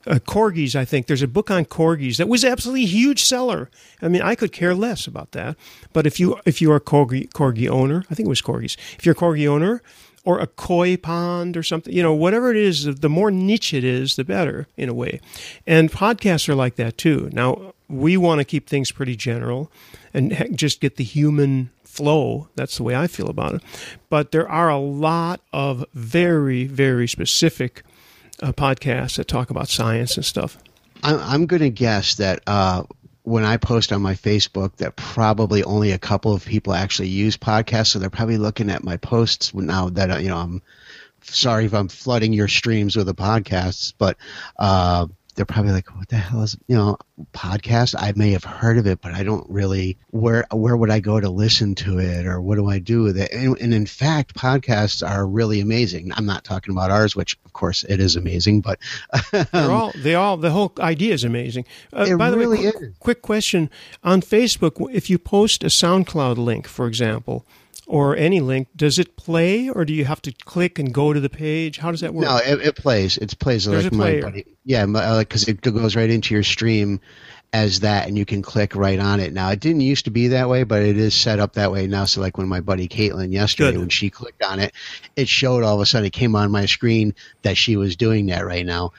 [0.07, 3.71] Uh, corgis, I think there's a book on corgis that was absolutely huge seller.
[4.03, 5.57] I mean, I could care less about that.
[5.93, 8.77] But if you if you are a corgi corgi owner, I think it was corgis.
[8.97, 9.81] If you're a corgi owner,
[10.25, 13.83] or a koi pond or something, you know, whatever it is, the more niche it
[13.83, 15.21] is, the better in a way.
[15.65, 17.29] And podcasts are like that too.
[17.31, 19.71] Now, we want to keep things pretty general
[20.13, 22.49] and just get the human flow.
[22.55, 23.63] That's the way I feel about it.
[24.09, 27.83] But there are a lot of very, very specific
[28.41, 30.57] uh, podcasts that talk about science and stuff.
[31.03, 32.83] I'm, going to guess that uh,
[33.23, 37.37] when I post on my Facebook, that probably only a couple of people actually use
[37.37, 37.87] podcasts.
[37.87, 40.61] So they're probably looking at my posts now that uh, you know I'm
[41.21, 44.17] sorry if I'm flooding your streams with the podcasts, but
[44.57, 46.97] uh, they're probably like, "What the hell is you know
[47.33, 50.99] podcast?" I may have heard of it, but I don't really where where would I
[50.99, 53.31] go to listen to it, or what do I do with it?
[53.31, 56.11] And, and in fact, podcasts are really amazing.
[56.13, 58.79] I'm not talking about ours, which of course it is amazing, but
[59.33, 61.65] um, they're all they all the whole idea is amazing.
[61.93, 63.69] Uh, it by the really way, quick, quick question
[64.03, 67.45] on Facebook: if you post a SoundCloud link, for example
[67.87, 71.19] or any link, does it play or do you have to click and go to
[71.19, 71.77] the page?
[71.77, 72.25] How does that work?
[72.25, 73.17] No, it, it plays.
[73.17, 74.45] It plays There's like my buddy.
[74.63, 76.99] Yeah, because uh, it goes right into your stream
[77.53, 79.31] as that, and you can click right on it.
[79.31, 81.87] Now, it didn't used to be that way, but it is set up that way
[81.87, 82.03] now.
[82.03, 83.79] So, like when my buddy Caitlin yesterday, Good.
[83.79, 84.73] when she clicked on it,
[85.15, 88.25] it showed all of a sudden it came on my screen that she was doing
[88.25, 88.91] that right now.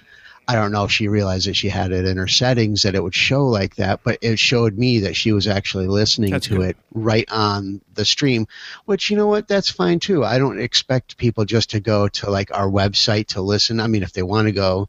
[0.49, 3.03] I don't know if she realized that she had it in her settings that it
[3.03, 6.57] would show like that, but it showed me that she was actually listening That's to
[6.57, 6.71] good.
[6.71, 8.47] it right on the stream,
[8.85, 10.25] which you know what, that's fine too.
[10.25, 13.81] I don't expect people just to go to like our website to listen.
[13.81, 14.89] I mean, if they want to go,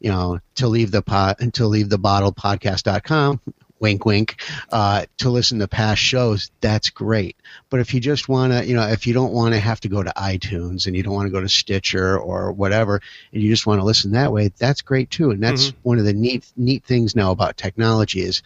[0.00, 3.40] you know, to leave the pot to leave the bottle podcast.com,
[3.80, 7.36] wink wink, uh, to listen to past shows, that's great.
[7.70, 9.88] But if you just want to, you know, if you don't want to have to
[9.88, 13.00] go to iTunes and you don't want to go to Stitcher or whatever,
[13.32, 15.30] and you just want to listen that way, that's great too.
[15.30, 18.42] And that's one of the neat neat things now about technology is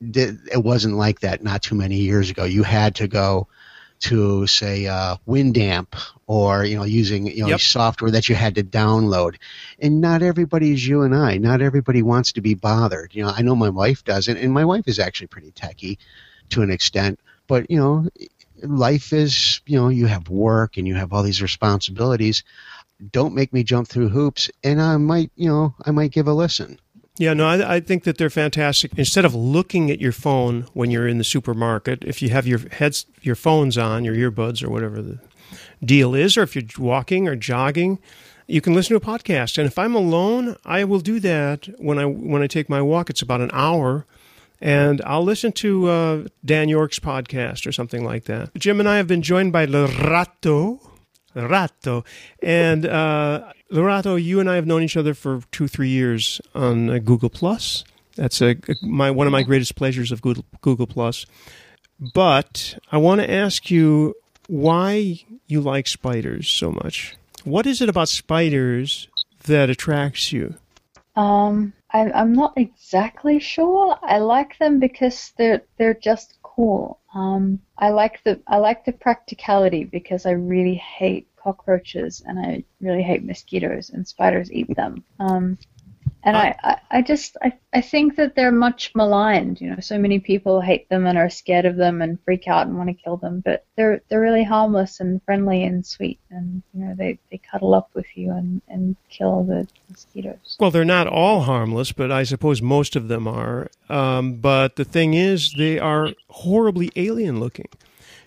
[0.00, 2.44] that it wasn't like that not too many years ago.
[2.44, 3.48] You had to go
[4.00, 5.88] to say uh, Winamp
[6.26, 7.60] or you know using you know Yep.
[7.60, 9.36] software that you had to download.
[9.78, 11.38] And not everybody is you and I.
[11.38, 13.14] Not everybody wants to be bothered.
[13.14, 15.98] You know, I know my wife doesn't, and my wife is actually pretty techy
[16.50, 17.20] to an extent.
[17.46, 18.08] But you know,
[18.62, 22.44] life is you know you have work and you have all these responsibilities.
[23.12, 26.34] Don't make me jump through hoops, and I might you know I might give a
[26.34, 26.78] listen.
[27.18, 28.92] Yeah, no, I, I think that they're fantastic.
[28.96, 32.60] Instead of looking at your phone when you're in the supermarket, if you have your
[32.70, 35.18] heads, your phones on, your earbuds or whatever the
[35.84, 37.98] deal is, or if you're walking or jogging,
[38.46, 39.58] you can listen to a podcast.
[39.58, 43.10] And if I'm alone, I will do that when I when I take my walk.
[43.10, 44.06] It's about an hour,
[44.60, 48.54] and I'll listen to uh, Dan York's podcast or something like that.
[48.54, 50.87] Jim and I have been joined by Lorato.
[51.34, 52.04] Lorato.
[52.42, 56.90] And uh, Lorato, you and I have known each other for two, three years on
[56.90, 57.84] uh, Google Plus.
[58.16, 61.24] That's a, my one of my greatest pleasures of Google, Google Plus.
[62.00, 64.14] But I want to ask you
[64.48, 67.16] why you like spiders so much.
[67.44, 69.08] What is it about spiders
[69.44, 70.54] that attracts you?
[71.14, 73.98] Um, I, I'm not exactly sure.
[74.02, 76.98] I like them because they're they're just cool.
[77.14, 82.64] Um, I like the I like the practicality because I really hate cockroaches and I
[82.80, 85.04] really hate mosquitoes and spiders eat them.
[85.20, 85.56] Um,
[86.28, 89.62] and I, I, I just I, I think that they're much maligned.
[89.62, 92.66] You know, so many people hate them and are scared of them and freak out
[92.66, 93.40] and want to kill them.
[93.42, 96.20] But they're they're really harmless and friendly and sweet.
[96.28, 100.56] And you know, they, they cuddle up with you and, and kill the mosquitoes.
[100.60, 103.70] Well, they're not all harmless, but I suppose most of them are.
[103.88, 107.68] Um, but the thing is, they are horribly alien looking.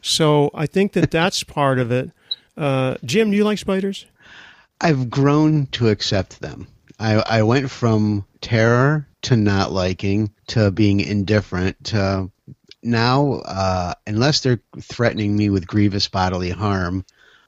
[0.01, 2.09] So I think that that's part of it.
[2.57, 4.07] Uh, Jim, do you like spiders?
[4.79, 6.67] I've grown to accept them.
[7.01, 12.29] I, I went from terror to not liking to being indifferent to
[12.83, 17.05] now, uh, unless they're threatening me with grievous bodily harm,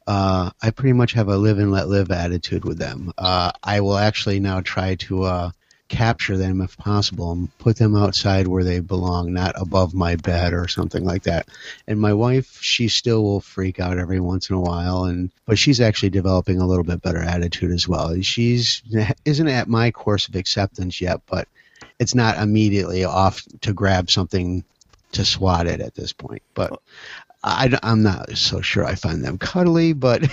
[0.07, 3.13] uh, I pretty much have a live and let live attitude with them.
[3.17, 5.51] Uh, I will actually now try to uh,
[5.93, 10.51] capture them if possible and put them outside where they belong, not above my bed
[10.51, 11.47] or something like that.
[11.87, 15.59] And my wife, she still will freak out every once in a while, and but
[15.59, 18.19] she's actually developing a little bit better attitude as well.
[18.21, 18.81] She's
[19.23, 21.47] isn't at my course of acceptance yet, but
[21.99, 24.63] it's not immediately off to grab something
[25.11, 26.41] to swat it at this point.
[26.55, 26.81] But
[27.43, 30.23] I, am not so sure I find them cuddly, but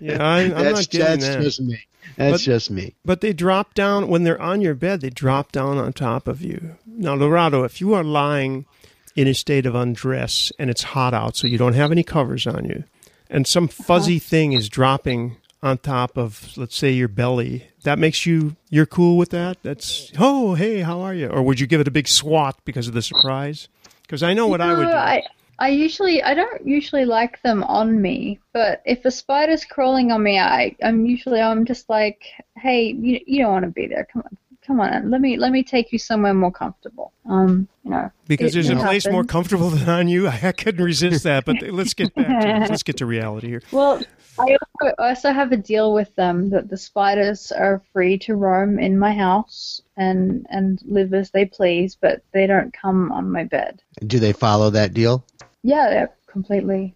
[0.00, 1.42] yeah, I, am not getting that's that.
[1.42, 1.80] just me.
[2.16, 2.94] That's but, just me.
[3.04, 5.00] But they drop down when they're on your bed.
[5.00, 6.76] They drop down on top of you.
[6.86, 8.66] Now, Lorato, if you are lying
[9.14, 12.46] in a state of undress and it's hot out, so you don't have any covers
[12.46, 12.84] on you,
[13.28, 14.28] and some fuzzy uh-huh.
[14.28, 19.16] thing is dropping on top of, let's say, your belly, that makes you you're cool
[19.16, 19.62] with that.
[19.62, 21.28] That's oh hey, how are you?
[21.28, 23.68] Or would you give it a big swat because of the surprise?
[24.02, 24.92] Because I know what no, I would do.
[24.92, 25.22] I,
[25.58, 30.22] I usually I don't usually like them on me, but if a spider's crawling on
[30.22, 32.24] me, I I'm usually I'm just like,
[32.56, 34.06] hey, you you don't want to be there.
[34.12, 37.12] Come on, come on, let me let me take you somewhere more comfortable.
[37.28, 39.12] Um, you know, because it, there's it a place happens.
[39.12, 40.28] more comfortable than on you.
[40.28, 43.62] I couldn't resist that, but let's get back to let's get to reality here.
[43.72, 44.02] Well,
[44.38, 48.78] I also, also have a deal with them that the spiders are free to roam
[48.78, 53.44] in my house and and live as they please, but they don't come on my
[53.44, 53.82] bed.
[54.06, 55.24] Do they follow that deal?
[55.66, 56.94] Yeah, yeah completely.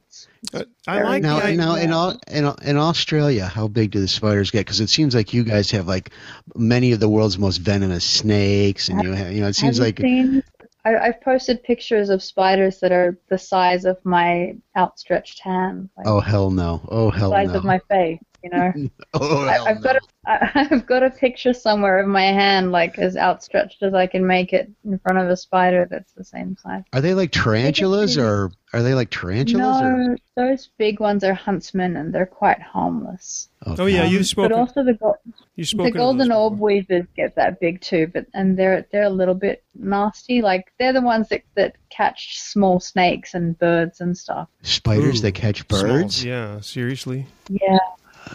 [0.53, 1.41] Uh, I like now.
[1.41, 4.61] the, now, in all in, in Australia, how big do the spiders get?
[4.61, 6.11] Because it seems like you guys have like
[6.55, 9.87] many of the world's most venomous snakes, and you have, you know it seems have
[9.87, 9.99] like.
[9.99, 10.43] Seen,
[10.85, 15.91] I, I've posted pictures of spiders that are the size of my outstretched hand.
[15.97, 16.81] Like oh hell no!
[16.89, 17.59] Oh hell the size no!
[17.59, 18.21] of my face.
[18.43, 18.73] You know.
[19.15, 19.83] oh hell I, I've no.
[19.83, 23.93] got a, I, I've got a picture somewhere of my hand like as outstretched as
[23.93, 26.85] I can make it in front of a spider that's the same size.
[26.95, 29.81] Are they like tarantulas or are they like tarantulas?
[29.83, 30.17] No, or?
[30.37, 33.49] those big ones are huntsmen and they're quite harmless.
[33.67, 34.53] Oh yeah, Um, you've spoken.
[34.53, 35.17] But also the go-
[35.57, 36.67] You've the golden orb before.
[36.69, 40.41] weavers get that big too, but and they're they're a little bit nasty.
[40.41, 44.49] Like they're the ones that that catch small snakes and birds and stuff.
[44.75, 46.25] Spiders Ooh, that catch Smalls, birds?
[46.25, 47.27] Yeah, seriously.
[47.49, 47.79] Yeah,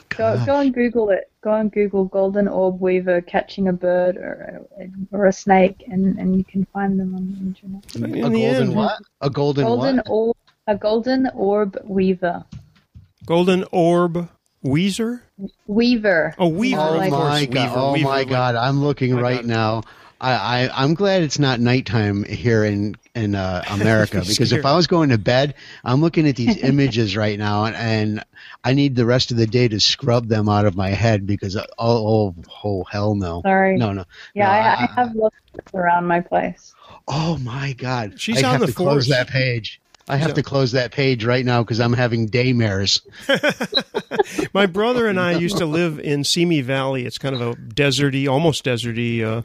[0.09, 1.31] go oh, go and Google it.
[1.41, 4.65] Go and Google golden orb weaver catching a bird or
[5.11, 7.95] or a snake, and and you can find them on the internet.
[7.95, 8.99] In a the golden end, what?
[9.21, 10.09] A golden, golden what?
[10.09, 12.43] orb, a golden orb weaver.
[13.25, 14.29] Golden orb
[14.65, 15.21] Weezer.
[15.67, 16.33] Weaver.
[16.39, 16.79] Oh, Weaver.
[16.79, 17.11] Oh of course.
[17.11, 17.53] my god!
[17.69, 18.55] Weaver, oh Weaver, my like- god!
[18.55, 19.45] I'm looking My right God.
[19.45, 19.83] now.
[20.19, 20.33] I,
[20.65, 24.87] I I'm glad it's not nighttime here in in uh, America because if I was
[24.87, 28.23] going to bed, I'm looking at these images right now and, and
[28.63, 31.55] I need the rest of the day to scrub them out of my head because
[31.55, 33.77] uh, oh oh, oh hell no Sorry.
[33.77, 35.35] no no Yeah, no, I, I- I have lots
[35.73, 36.73] around my place.
[37.07, 40.33] oh my god She's I on have the to close that page I have Yeah.
[40.35, 43.01] to close that page right now because I'm having daymares.
[44.53, 47.07] My brother and I used to live in Simi Valley.
[47.07, 49.41] It's kind of a deserty, almost deserty uh,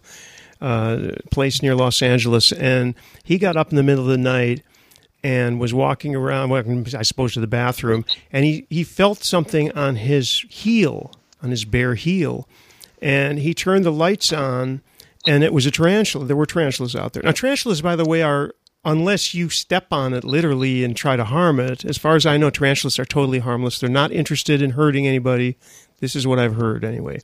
[0.61, 2.53] uh, place near Los Angeles.
[2.53, 2.95] And
[3.25, 4.63] he got up in the middle of the night
[5.23, 6.53] and was walking around,
[6.95, 8.05] I suppose, to the bathroom.
[8.33, 12.49] And he, he felt something on his heel, on his bare heel.
[13.03, 14.83] And he turned the lights on,
[15.27, 16.25] and it was a tarantula.
[16.27, 17.23] There were tarantulas out there.
[17.23, 21.25] Now, tarantulas, by the way, are unless you step on it literally and try to
[21.25, 23.79] harm it, as far as I know, tarantulas are totally harmless.
[23.79, 25.59] They're not interested in hurting anybody.
[25.99, 27.21] This is what I've heard anyway.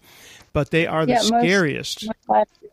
[0.52, 2.06] But they are the Yeah, most- scariest.
[2.28, 2.65] My life is that.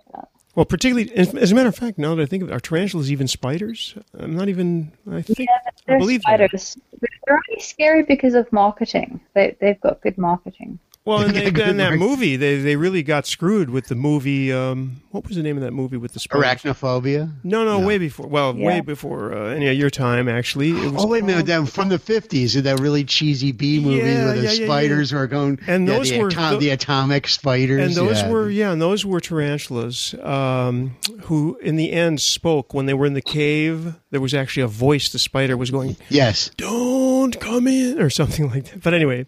[0.56, 2.60] Well, particularly, as as a matter of fact, now that I think of it, are
[2.60, 3.96] tarantulas even spiders?
[4.18, 5.46] I'm not even, I think, Yeah,
[5.88, 6.48] I believe they are.
[6.48, 6.78] spiders.
[7.02, 9.20] They're only scary because of marketing.
[9.34, 10.78] They they've got good marketing.
[11.06, 13.96] Well, and they, Good in that mark- movie, they they really got screwed with the
[13.96, 14.54] movie.
[14.54, 16.62] Um, what was the name of that movie with the spiders?
[16.63, 17.30] Arachnophobia.
[17.44, 17.86] No, no, No.
[17.86, 18.28] way before.
[18.28, 20.70] Well, way before uh, any of your time, actually.
[20.70, 21.46] It was Oh wait a minute!
[21.48, 24.66] called- That, from the fifties, that really cheesy B movie Yeah, where the yeah, yeah,
[24.66, 25.60] spiders were going.
[25.68, 27.82] And yeah, those the, were atom- tho- the atomic spiders.
[27.82, 28.30] and those yeah.
[28.30, 33.06] were yeah, and those were tarantulas um, who, in the end, spoke when they were
[33.06, 33.96] in the cave.
[34.13, 35.10] There was actually a voice.
[35.10, 36.52] The spider was going, yes.
[36.56, 38.82] "Don't come in," or something like that.
[38.84, 39.26] But anyway,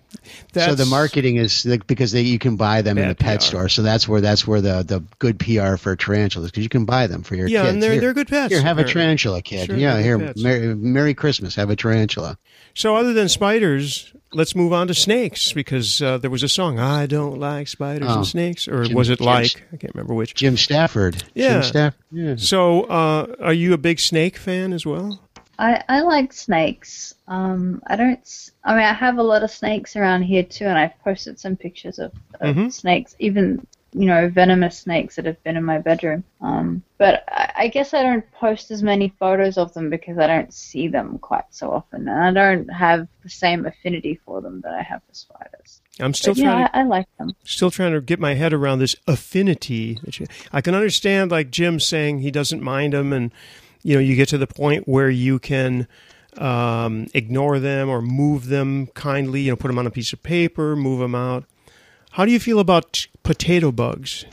[0.53, 3.39] that's, So the marketing is like, because they, you can buy them in the pet
[3.39, 3.45] PR.
[3.45, 3.69] store.
[3.69, 7.07] So that's where that's where the, the good PR for tarantulas because you can buy
[7.07, 7.73] them for your Yeah, kids.
[7.73, 8.53] and they're here, they're good pets.
[8.53, 9.65] here, have a tarantula, kid.
[9.65, 10.33] Sure, yeah, here.
[10.37, 11.55] Merry, Merry Christmas.
[11.55, 12.37] Have a tarantula.
[12.75, 16.79] So other than spiders, let's move on to snakes because uh, there was a song,
[16.79, 18.17] "I don't like spiders Oh.
[18.17, 19.63] and snakes," or Jim- was it Jim- like?
[19.73, 20.33] I can't remember which.
[20.35, 21.23] Jim Stafford.
[21.33, 21.53] Yeah.
[21.53, 21.99] Jim Stafford.
[22.11, 22.35] Yeah.
[22.38, 25.21] So, uh, are you a big snake fan as well?
[25.57, 27.15] I, I like snakes.
[27.29, 28.19] Um, I don't.
[28.19, 31.39] s- I mean, I have a lot of snakes around here too, and I've posted
[31.39, 32.11] some pictures of,
[32.41, 32.73] of Mhm.
[32.73, 33.15] snakes.
[33.19, 33.65] Even
[33.97, 36.23] you know, venomous snakes that have been in my bedroom.
[36.41, 40.28] Um, but I, I guess I don't post as many photos of them because I
[40.28, 44.59] don't see them quite so often, and I don't have the same affinity for them
[44.61, 45.82] that I have for spiders.
[45.99, 47.32] I'm still But, trying yeah, to I, I like them.
[47.45, 49.97] still trying to get my head around this affinity.
[50.51, 53.32] I can understand like Jim saying he doesn't mind them, and
[53.82, 55.88] you know you get to the point where you can
[56.38, 59.41] um, ignore them or move them kindly.
[59.41, 61.45] You know, put them on a piece of paper, move them out.
[62.16, 64.24] How do you feel about potato bugs?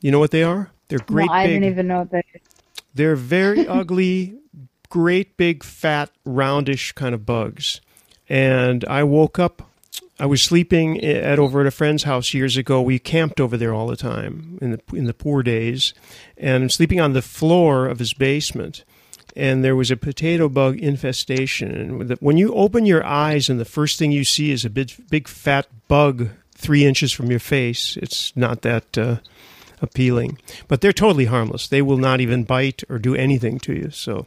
[0.00, 0.72] You know what they are?
[0.88, 1.60] They're great no, I big.
[1.60, 2.24] didn't even know that.
[2.92, 4.34] They're very ugly,
[4.88, 7.80] great big fat roundish kind of bugs.
[8.28, 9.70] And I woke up.
[10.18, 12.82] I was sleeping at over at a friend's house years ago.
[12.82, 15.94] We camped over there all the time in the in the poor days,
[16.36, 18.82] and I'm sleeping on the floor of his basement.
[19.36, 21.70] And there was a potato bug infestation.
[21.70, 24.90] And when you open your eyes, and the first thing you see is a big,
[25.08, 29.16] big fat bug three inches from your face, it's not that uh,
[29.80, 30.38] appealing.
[30.66, 31.68] But they're totally harmless.
[31.68, 33.90] They will not even bite or do anything to you.
[33.90, 34.26] So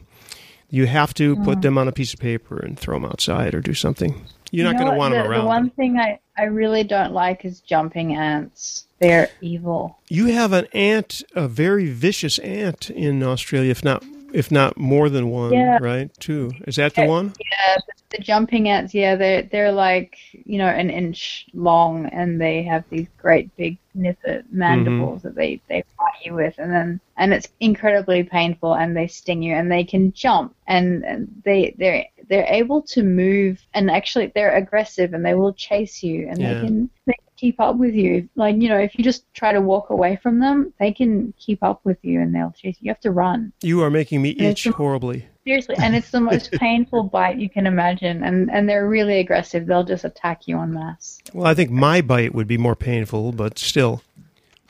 [0.70, 3.60] you have to put them on a piece of paper and throw them outside or
[3.60, 4.24] do something.
[4.50, 5.40] You're not You know going to want them the, around.
[5.42, 8.86] The one thing I, I really don't like is jumping ants.
[8.98, 9.98] They're evil.
[10.08, 15.08] You have an ant, a very vicious ant in Australia, if not if not more
[15.08, 15.78] than one, Yeah.
[15.80, 16.10] right?
[16.18, 16.52] Two.
[16.66, 17.32] Is that the one?
[17.38, 17.78] Yeah,
[18.10, 18.94] the, jumping ants.
[18.94, 23.78] Yeah, they're they're like you know an inch long, and they have these great big
[23.94, 25.28] nipper mandibles mm-hmm.
[25.28, 29.42] that they they fight you with, and then and it's incredibly painful, and they sting
[29.42, 34.32] you, and they can jump, and, and they they're they're able to move, and actually
[34.34, 36.54] they're aggressive, and they will chase you, and Yeah.
[36.54, 38.28] they can they can keep up with you.
[38.36, 41.62] Like you know, if you just try to walk away from them, they can keep
[41.62, 42.86] up with you, and they'll chase you.
[42.86, 43.52] You have to run.
[43.62, 45.26] You are making me itch a- horribly.
[45.44, 49.66] Seriously, and it's the most painful bite you can imagine, and and they're really aggressive.
[49.66, 51.20] They'll just attack you en masse.
[51.34, 54.02] Well, I think my bite would be more painful, but still,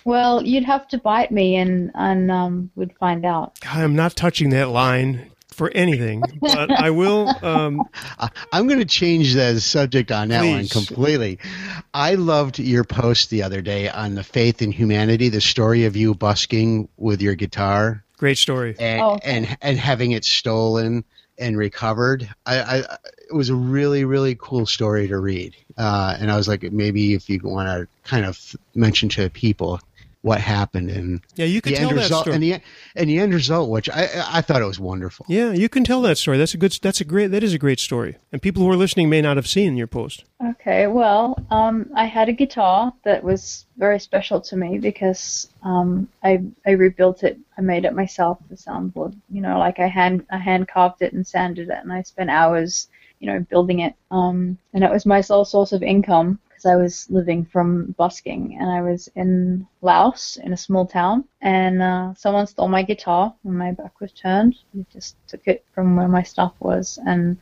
[0.04, 3.58] Well, you'd have to bite me, and and um, we'd find out.
[3.64, 6.22] I'm not touching that line for anything.
[6.40, 7.28] But I will.
[7.44, 7.82] Um,
[8.18, 11.38] I- I'm going to change the subject on that one completely.
[11.94, 15.96] I loved your post the other day on the faith in humanity, the story of
[15.96, 18.76] you busking with your guitar great story.
[18.78, 21.02] and Oh, and, and having it stolen
[21.38, 22.28] and recovered.
[22.46, 22.76] I, I
[23.28, 27.14] it was a really really cool story to read, uh, and I was like, maybe
[27.14, 28.38] if you want to kind of
[28.74, 29.80] mention to people
[30.22, 32.34] what happened and Yeah, you could the tell end that result story.
[32.34, 32.60] and the
[32.94, 34.08] and the end result, which I
[34.38, 35.26] I thought it was wonderful.
[35.28, 36.38] Yeah, you can tell that story.
[36.38, 36.78] That's a good.
[36.80, 37.32] That's a great.
[37.32, 38.16] That is a great story.
[38.30, 40.24] And people who are listening may not have seen your post.
[40.44, 46.08] Okay, well, um, I had a guitar that was very special to me because um,
[46.22, 47.38] I I rebuilt it.
[47.58, 48.38] I made it myself.
[48.48, 51.92] The soundboard, you know, like I hand I hand carved it and sanded it, and
[51.92, 52.86] I spent hours,
[53.18, 53.94] you know, building it.
[54.12, 58.56] Um, and it was my sole source of income because I was living from busking,
[58.60, 63.34] and I was in Laos in a small town, and uh, someone stole my guitar
[63.42, 64.56] when my back was turned.
[64.74, 67.36] They just took it from where my stuff was, and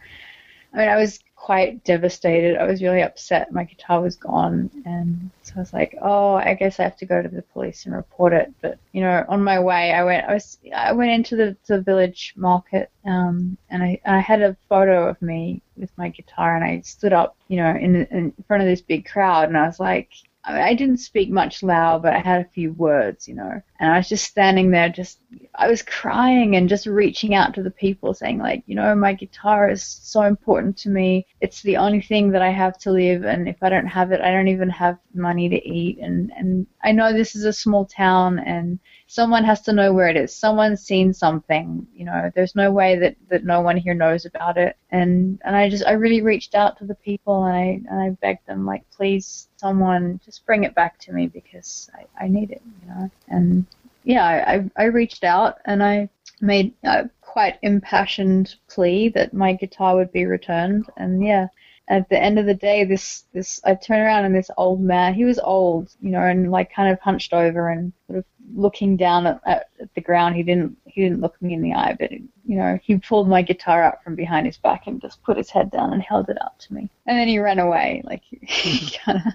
[0.72, 2.58] I mean, I was quite devastated.
[2.58, 3.50] I was really upset.
[3.50, 7.06] My guitar was gone, and so I was like, "Oh, I guess I have to
[7.06, 10.28] go to the police and report it." But you know, on my way, I went.
[10.28, 10.58] I was.
[10.74, 15.20] I went into the, the village market, um, and I I had a photo of
[15.22, 18.82] me with my guitar, and I stood up, you know, in in front of this
[18.82, 20.10] big crowd, and I was like.
[20.44, 23.60] I I didn't speak much loud, but I had a few words, you know.
[23.78, 25.20] And I was just standing there, just
[25.54, 29.12] I was crying and just reaching out to the people, saying like, you know, my
[29.14, 31.26] guitar is so important to me.
[31.40, 34.20] It's the only thing that I have to live, and if I don't have it,
[34.20, 35.98] I don't even have money to eat.
[35.98, 38.78] And and I know this is a small town, and
[39.10, 40.32] someone has to know where it is.
[40.32, 42.30] Someone's seen something, you know.
[42.32, 44.76] There's no way that that no one here knows about it.
[44.92, 48.10] And and I just I really reached out to the people, and I and I
[48.10, 52.52] begged them like, please, someone just bring it back to me because I I need
[52.52, 53.10] it, you know.
[53.26, 53.66] And
[54.04, 56.08] yeah, I, I I reached out and I
[56.40, 60.86] made a quite impassioned plea that my guitar would be returned.
[60.96, 61.48] And yeah,
[61.88, 65.12] at the end of the day, this this I turn around and this old man,
[65.12, 68.24] he was old, you know, and like kind of hunched over and sort of
[68.54, 70.36] looking down at, at, the ground.
[70.36, 73.42] He didn't he didn't look me in the eye, but you know, he pulled my
[73.42, 76.38] guitar out from behind his back and just put his head down and held it
[76.40, 76.88] out to me.
[77.06, 79.32] And then he ran away, like he kind of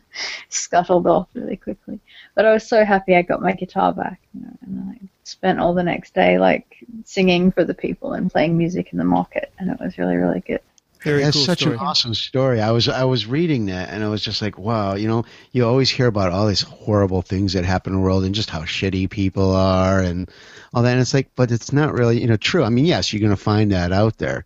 [0.47, 1.99] scuttled off really quickly.
[2.35, 5.59] But I was so happy I got my guitar back, you know, and I spent
[5.59, 9.51] all the next day like singing for the people and playing music in the market,
[9.59, 10.61] and it was really really good.
[11.05, 11.75] Very That's cool such story.
[11.75, 12.61] an awesome story.
[12.61, 15.63] I was I was reading that and I was just like, wow, you know, you
[15.63, 18.61] always hear about all these horrible things that happen in the world and just how
[18.61, 20.27] shitty people are and
[20.73, 20.93] all that.
[20.93, 22.63] And it's like, but it's not really, you know, true.
[22.63, 24.45] I mean, yes, you're going to find that out there,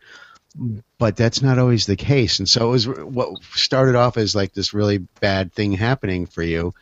[0.97, 2.39] but that's not always the case.
[2.39, 6.43] And so it was what started off as like this really bad thing happening for
[6.43, 6.73] you.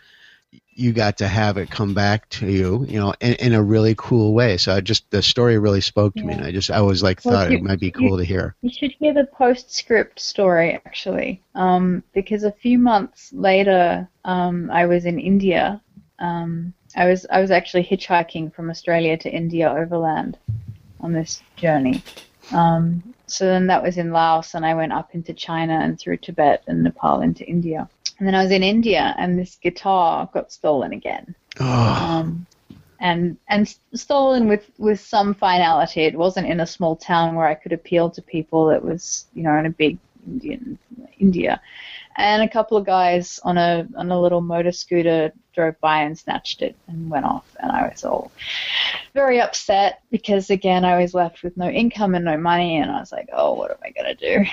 [0.78, 3.96] You got to have it come back to you, you know, in, in a really
[3.98, 4.58] cool way.
[4.58, 7.20] So I just the story really spoke to me, and I just I was like
[7.26, 8.56] Well, thought you- it might be you- cool to hear.
[8.62, 14.86] You should hear the postscript story actually, um, because a few months later, um, I
[14.86, 15.82] was in India.
[16.20, 20.38] Um, I was I was actually hitchhiking from Australia to India overland
[21.02, 22.04] on this journey.
[22.52, 26.18] Um, so then that was in Laos, and I went up into China and through
[26.18, 27.90] Tibet and Nepal into India.
[28.18, 32.46] And then I was in India, and this guitar got stolen again Oh, um,
[33.00, 36.02] and and stolen with with some finality.
[36.02, 38.70] It wasn't in a small town where I could appeal to people.
[38.70, 40.78] It was you know in a big Indian
[41.20, 41.62] India,
[42.16, 46.18] and a couple of guys on a on a little motor scooter drove by and
[46.18, 48.32] snatched it and went off, and I was all
[49.14, 53.00] very upset because again I was left with no income and no money, and I
[53.00, 54.46] was like, oh, what am I gonna do?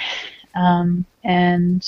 [0.55, 1.85] Um, and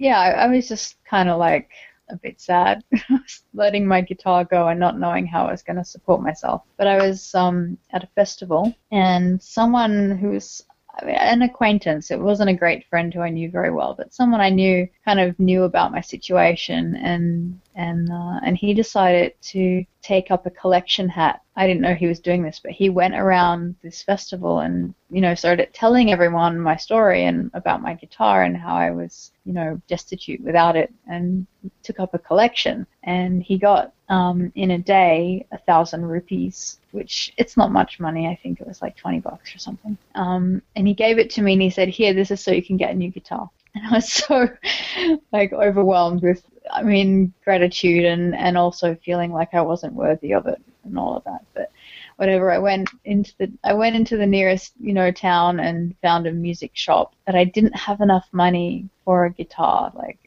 [0.00, 1.68] yeah, I, I was just kind of like
[2.08, 2.82] a bit sad,
[3.54, 6.62] letting my guitar go and not knowing how I was going to support myself.
[6.78, 10.62] But I was um, at a festival, and someone who's
[10.98, 14.14] I mean, an acquaintance, it wasn't a great friend who I knew very well, but
[14.14, 19.34] someone I knew kind of knew about my situation, and and uh, and he decided
[19.42, 21.42] to take up a collection hat.
[21.56, 25.20] I didn't know he was doing this, but he went around this festival and you
[25.20, 29.52] know started telling everyone my story and about my guitar and how I was you
[29.52, 31.46] know destitute without it, and
[31.82, 32.86] took up a collection.
[33.04, 38.26] And he got um, in a day a thousand rupees, which it's not much money.
[38.26, 39.96] I think it was like twenty bucks or something.
[40.14, 42.62] Um, and he gave it to me and he said, "Here, this is so you
[42.62, 44.48] can get a new guitar." And I was so
[45.32, 46.42] like overwhelmed with,
[46.72, 51.16] I mean, gratitude and and also feeling like I wasn't worthy of it and all
[51.16, 51.44] of that.
[51.54, 51.70] But
[52.16, 56.26] whatever, I went into the I went into the nearest you know town and found
[56.26, 59.92] a music shop, but I didn't have enough money for a guitar.
[59.94, 60.18] Like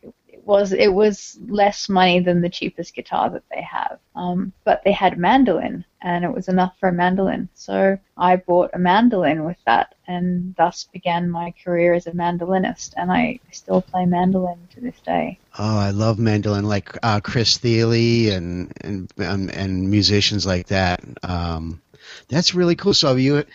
[0.45, 3.99] was it was less money than the cheapest guitar that they have.
[4.15, 7.49] Um, but they had mandolin, and it was enough for a mandolin.
[7.53, 12.93] So I bought a mandolin with that, and thus began my career as a mandolinist.
[12.97, 15.39] And I still play mandolin to this day.
[15.57, 21.01] oh, I love mandolin, like uh, Chris Thile and and and, and musicians like that.
[21.23, 21.81] Um,
[22.27, 22.93] that's really cool.
[22.93, 23.45] So you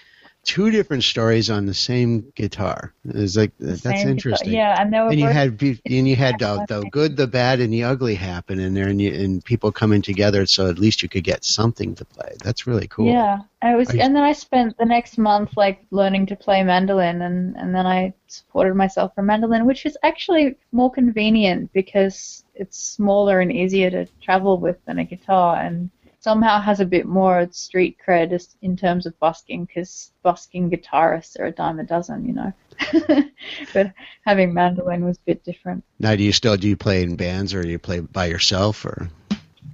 [0.49, 2.95] two different stories on the same guitar.
[3.05, 4.53] It's like that's Same guitar- interesting.
[4.55, 7.61] Yeah, and they were and you had and you had the, the good, the bad,
[7.61, 11.03] and the ugly happen in there, and you, and people coming together, so at least
[11.03, 12.35] you could get something to play.
[12.43, 13.13] That's really cool.
[13.13, 16.63] Yeah, I was, you- and then I spent the next month like learning to play
[16.65, 22.43] mandolin, and and then I supported myself for mandolin, which is actually more convenient because
[22.55, 25.91] it's smaller and easier to travel with than a guitar, and
[26.29, 31.41] somehow has a bit more street cred as- in terms of busking because busking guitarists
[31.41, 32.53] are a dime a dozen, you know.
[33.73, 33.95] but
[34.27, 35.83] having mandolin was a bit different.
[35.99, 38.85] Now, do you still do you play in bands, or do you play by yourself,
[38.85, 39.09] or?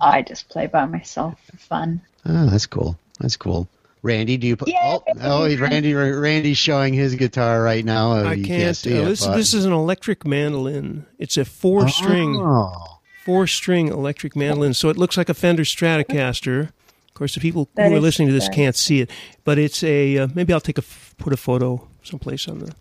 [0.01, 2.01] I just play by myself for fun.
[2.25, 2.97] Oh, that's cool.
[3.19, 3.69] That's cool.
[4.03, 4.73] Randy, do you play?
[4.75, 8.13] Yeah, oh, oh, Randy, Randy's showing his guitar right now.
[8.13, 8.77] Oh, I you can't.
[8.77, 11.05] see uh, it, this, but- this is an electric mandolin.
[11.19, 12.94] It's a four string, Oh.
[13.25, 14.75] Four string electric mandolin.
[14.75, 16.69] So it looks like a Fender Stratocaster.
[17.09, 19.11] Of course, the people That who are listening to this can't see it,
[19.45, 20.19] but it's a.
[20.19, 20.85] Uh, maybe I'll take a
[21.17, 22.75] put a photo someplace on the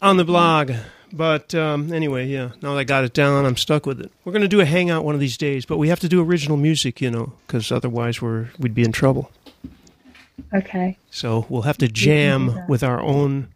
[0.00, 0.72] on the blog.
[1.12, 2.50] But um, anyway, yeah.
[2.60, 4.10] Now that I got it down, I'm stuck with it.
[4.24, 6.22] We're going to do a hangout one of these days, but we have to do
[6.22, 9.30] original music, you know, because otherwise we're we'd be in trouble.
[10.54, 13.48] Okay, So we'll have to jam with our own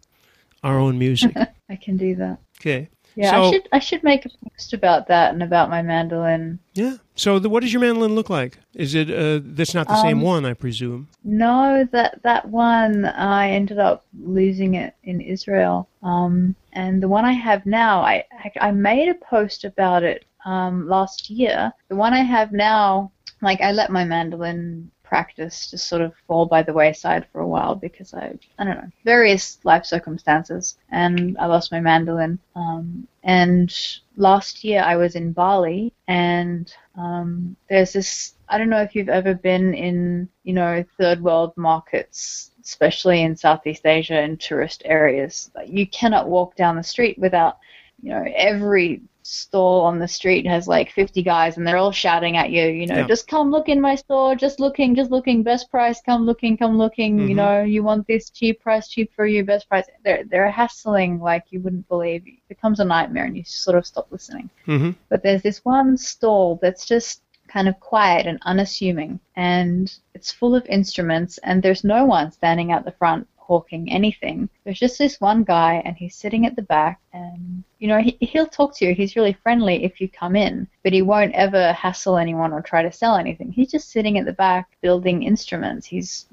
[0.63, 1.35] our own music.
[1.69, 2.39] I can do that.
[2.59, 2.89] Okay.
[3.15, 6.59] Yeah, So- I should I should make a post about that and about my mandolin.
[6.73, 6.95] Yeah.
[7.15, 8.57] So the, what does your mandolin look like?
[8.73, 11.09] Is it uh, that's not the same Um, one, I presume?
[11.23, 15.87] No, that that one I ended up losing it in Israel.
[16.01, 20.25] Um, and the one I have now, I I, I made a post about it
[20.45, 21.71] um, last year.
[21.89, 23.11] The one I have now,
[23.41, 27.47] like I let my mandolin practice just sort of fall by the wayside for a
[27.47, 28.25] while because I
[28.57, 32.39] I don't know various life circumstances, and I lost my mandolin.
[32.55, 33.71] Um, and
[34.17, 36.65] last year I was in Bali, and
[36.97, 38.33] um, there's this.
[38.49, 43.35] I don't know if you've ever been in, you know, third world markets, especially in
[43.35, 45.51] Southeast Asia and tourist areas.
[45.67, 47.59] You cannot walk down the street without,
[48.01, 52.37] you know, every stall on the street has like 50 guys and they're all shouting
[52.37, 53.07] at you, you know, Yeah.
[53.07, 56.77] just come look in my store, just looking, just looking, best price, come looking, come
[56.77, 57.35] looking, you Mhm.
[57.35, 59.85] know, you want this cheap price, cheap for you, best price.
[60.03, 62.23] They're they're hassling like you wouldn't believe.
[62.27, 64.49] It becomes a nightmare and you sort of stop listening.
[64.67, 64.91] Mm-hmm.
[65.09, 70.55] But there's this one stall that's just kind of quiet and unassuming, and it's full
[70.55, 74.49] of instruments, and there's no one standing at the front talking anything.
[74.63, 78.17] There's just this one guy, and he's sitting at the back, and you know he,
[78.19, 78.95] he'll talk to you.
[78.95, 82.81] He's really friendly if you come in, but he won't ever hassle anyone or try
[82.81, 83.51] to sell anything.
[83.51, 85.85] He's just sitting at the back building instruments.
[85.85, 86.25] He's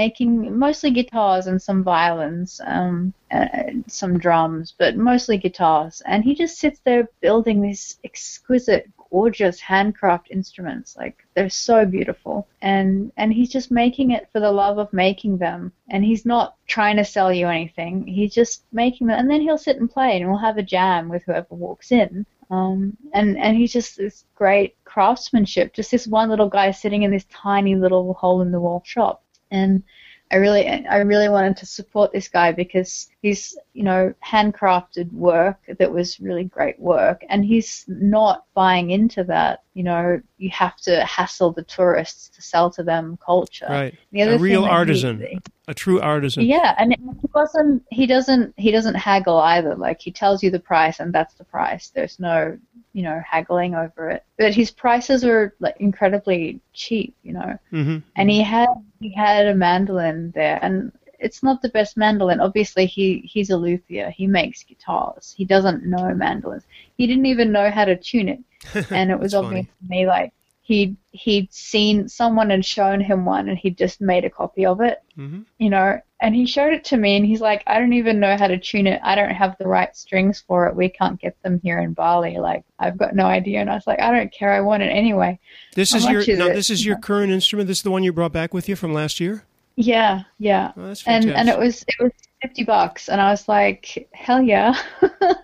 [0.00, 3.48] making mostly guitars and some violins, um, uh,
[3.88, 6.00] some drums, but mostly guitars.
[6.06, 10.96] And he just sits there building these exquisite gorgeous handcraft instruments.
[10.96, 12.48] Like they're so beautiful.
[12.62, 15.72] And and he's just making it for the love of making them.
[15.90, 18.06] And he's not trying to sell you anything.
[18.06, 21.08] He's just making them and then he'll sit and play and we'll have a jam
[21.08, 22.26] with whoever walks in.
[22.50, 25.74] Um, and and he's just this great craftsmanship.
[25.74, 29.22] Just this one little guy sitting in this tiny little hole in the wall shop.
[29.50, 29.82] And
[30.30, 35.58] I really, I really wanted to support this guy because he's, you know, handcrafted work
[35.78, 39.62] that was really great work, and he's not buying into that.
[39.72, 43.66] You know, you have to hassle the tourists to sell to them culture.
[43.68, 43.94] Right.
[44.12, 46.44] The a real artisan, he, a true artisan.
[46.44, 48.54] Yeah, and he doesn't He doesn't.
[48.56, 49.74] He doesn't haggle either.
[49.74, 51.88] Like he tells you the price, and that's the price.
[51.88, 52.58] There's no
[52.98, 54.24] you know, haggling over it.
[54.38, 57.58] But his prices were like incredibly cheap, you know.
[57.72, 57.98] Mm-hmm.
[58.16, 58.68] And he had
[59.00, 62.40] he had a mandolin there, and it's not the best mandolin.
[62.40, 64.10] Obviously, he he's a luthier.
[64.10, 65.34] He makes guitars.
[65.36, 66.64] He doesn't know mandolins.
[66.96, 70.32] He didn't even know how to tune it, and it was obvious to me like
[70.68, 74.82] he he'd seen someone had shown him one and he just made a copy of
[74.82, 75.40] it mm-hmm.
[75.58, 75.98] you know?
[76.20, 78.58] And he showed it to me and he's like i don't even know how to
[78.58, 79.00] tune it.
[79.04, 80.74] I don't have the right strings for it.
[80.74, 82.38] We can't get them here in bali.
[82.38, 83.60] Like i've got no idea.
[83.60, 84.52] And i was like i don't care.
[84.52, 85.38] I want it anyway.
[85.74, 87.68] This How is your is no, this is your current instrument.
[87.68, 89.44] This is the one you brought back with you from last year
[89.78, 92.12] yeah yeah oh, and and it was it was
[92.42, 94.76] 50 bucks and i was like hell yeah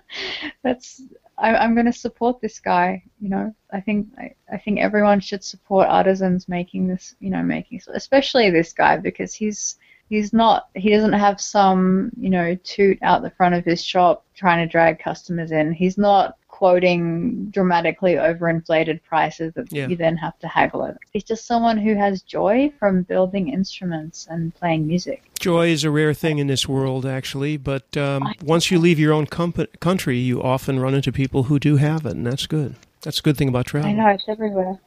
[0.63, 1.03] that's
[1.37, 3.03] I, I'm going to support this guy.
[3.21, 7.15] You know, I think I, I think everyone should support artisans making this.
[7.21, 9.77] You know, making especially this guy because he's
[10.09, 14.25] he's not he doesn't have some you know toot out the front of his shop
[14.35, 15.73] trying to drag customers in.
[15.73, 19.89] He's not quoting dramatically overinflated prices that yeah.
[19.89, 20.97] you then have to haggle over.
[21.13, 25.25] He's just someone who has joy from building instruments and playing music.
[25.41, 29.13] Joy is a rare thing in this world, actually, but um, once you leave your
[29.13, 32.77] own com- country, you often run into people who do have it, and that's good.
[33.03, 33.91] That's a good thing about travel.
[33.91, 34.79] I know it's everywhere.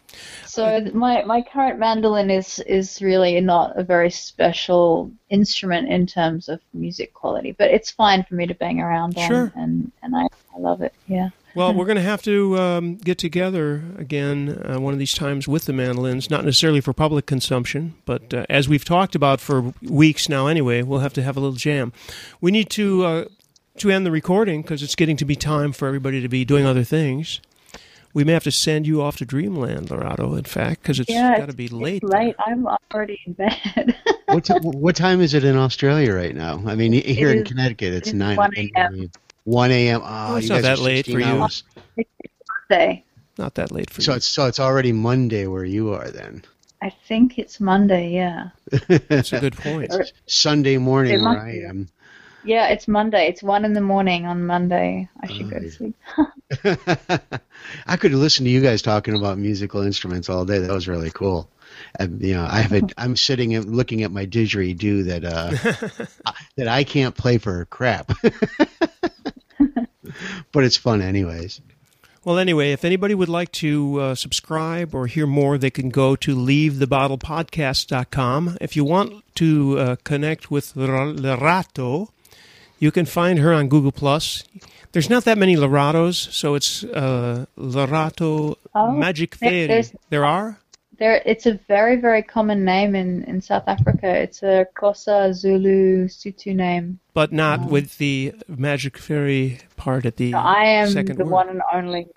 [0.45, 6.47] So my my current mandolin is is really not a very special instrument in terms
[6.47, 10.27] of music quality, but it's fine for me to bang around on, and and I,
[10.55, 10.93] I love it.
[11.07, 11.29] Yeah.
[11.57, 15.47] Well, we're going to have to um, get together again uh, one of these times
[15.47, 19.73] with the mandolins, not necessarily for public consumption, but uh, as we've talked about for
[19.81, 21.93] weeks now anyway, we'll have to have a little jam.
[22.41, 23.25] We need to uh,
[23.77, 26.65] to end the recording because it's getting to be time for everybody to be doing
[26.65, 27.41] other things.
[28.13, 31.37] We may have to send you off to Dreamland, Lorato, in fact, because it's yeah,
[31.37, 32.03] got to be late.
[32.03, 32.35] late.
[32.45, 33.95] I'm already in bed.
[34.25, 36.63] what, t- what time is it in Australia right now?
[36.65, 39.11] I mean, here it in Connecticut, it's, it's 9 a.m.
[39.47, 40.01] 1 a.m.
[40.03, 41.63] Oh, oh it's not that late for hours.
[41.95, 42.03] you.
[42.19, 42.33] It's
[42.69, 43.05] Monday.
[43.37, 44.17] Not that late for so you.
[44.17, 46.43] It's, so it's already Monday where you are then.
[46.81, 48.49] I think it's Monday, yeah.
[49.07, 49.93] That's a good point.
[50.25, 51.87] Sunday morning where I am.
[52.43, 53.27] Yeah, it's Monday.
[53.27, 55.07] It's one in the morning on Monday.
[55.21, 55.95] I should go to sleep.
[57.87, 60.59] I could listen to you guys talking about musical instruments all day.
[60.59, 61.49] That was really cool.
[61.97, 66.05] And, you know, I have a, I'm sitting and looking at my didgeridoo that uh,
[66.57, 68.11] that I can't play for crap.
[70.51, 71.59] but it's fun anyways.
[72.23, 76.17] Well, anyway, if anybody would like to uh, subscribe or hear more, they can go
[76.17, 78.57] to leavethebottlepodcast.com.
[78.59, 82.09] If you want to uh, connect with Lorato,
[82.79, 84.43] you can find her on Google Plus.
[84.91, 89.85] There's not that many Loratos, so it's uh, Lorato oh, Magic Fairy.
[90.09, 90.59] There are.
[90.99, 94.07] There, it's a very very common name in, in South Africa.
[94.07, 96.99] It's a Xhosa Zulu Sotho name.
[97.13, 100.31] But not um, with the Magic Fairy part at the.
[100.31, 101.27] No, I am the word.
[101.27, 102.07] one and only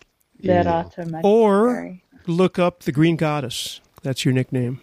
[0.42, 1.04] Lorato yeah.
[1.04, 2.04] Magic or Fairy.
[2.26, 3.80] look up the Green Goddess.
[4.02, 4.80] That's your nickname.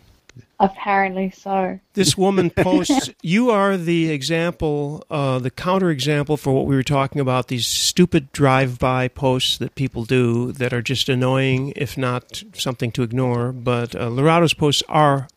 [0.60, 1.80] Apparently so.
[1.94, 3.12] This woman posts.
[3.22, 7.48] you are the example, uh, the counterexample for what we were talking about.
[7.48, 13.04] These stupid drive-by posts that people do that are just annoying, if not something to
[13.04, 13.52] ignore.
[13.52, 15.28] But uh, Lorato's posts are.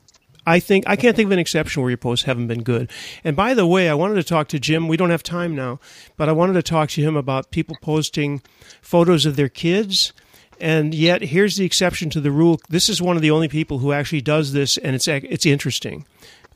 [0.47, 2.91] I think I can't think of an exception where your posts haven't been good.
[3.23, 4.89] And by the way, I wanted to talk to Jim.
[4.89, 5.81] We don't have time now,
[6.17, 8.41] but I wanted to talk to him about people posting
[8.81, 10.15] photos of their kids
[10.61, 12.61] and yet here's the exception to the rule.
[12.69, 16.07] This is one of the only people who actually does this, and it's it's interesting.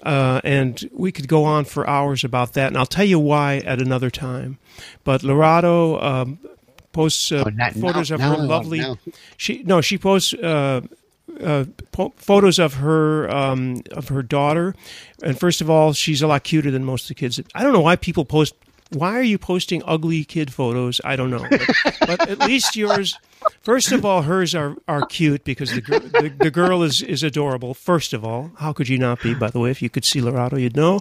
[0.02, 3.58] Uh, and we could go on for hours about that, and I'll tell you why
[3.58, 4.58] at another time.
[5.02, 6.38] But Lorato um,
[6.92, 8.84] posts uh, oh, not, photos now, of her lovely.
[9.38, 10.82] She no, she posts uh,
[11.40, 14.74] uh, po- photos of her um, of her daughter,
[15.22, 17.40] and first of all, she's a lot cuter than most of the kids.
[17.54, 18.54] I don't know why people post.
[18.90, 21.00] Why are you posting ugly kid photos?
[21.04, 23.18] I don't know, but, but at least yours.
[23.62, 27.72] First of all, hers are, are cute because the, the the girl is, is adorable.
[27.74, 29.34] First of all, how could you not be?
[29.34, 31.00] By the way, if you could see Lorato, you'd know.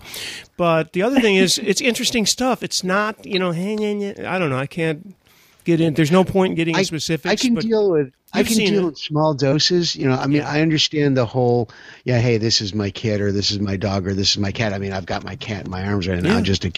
[0.58, 2.64] But the other thing is, it's interesting stuff.
[2.64, 4.26] It's not you know, hanging.
[4.26, 4.58] I don't know.
[4.58, 5.16] I can't
[5.64, 5.94] get in.
[5.94, 7.32] There's no point in getting I, specifics.
[7.32, 8.12] I can deal with.
[8.36, 8.86] I can deal it.
[8.86, 9.96] with small doses.
[9.96, 10.50] You know, I mean, Yeah.
[10.50, 11.70] I understand the whole.
[12.04, 14.52] Yeah, hey, this is my kid, or this is my dog, or this is my
[14.52, 14.74] cat.
[14.74, 16.42] I mean, I've got my cat in my arms right now Yeah.
[16.42, 16.72] just to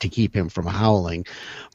[0.00, 1.26] to keep him from howling.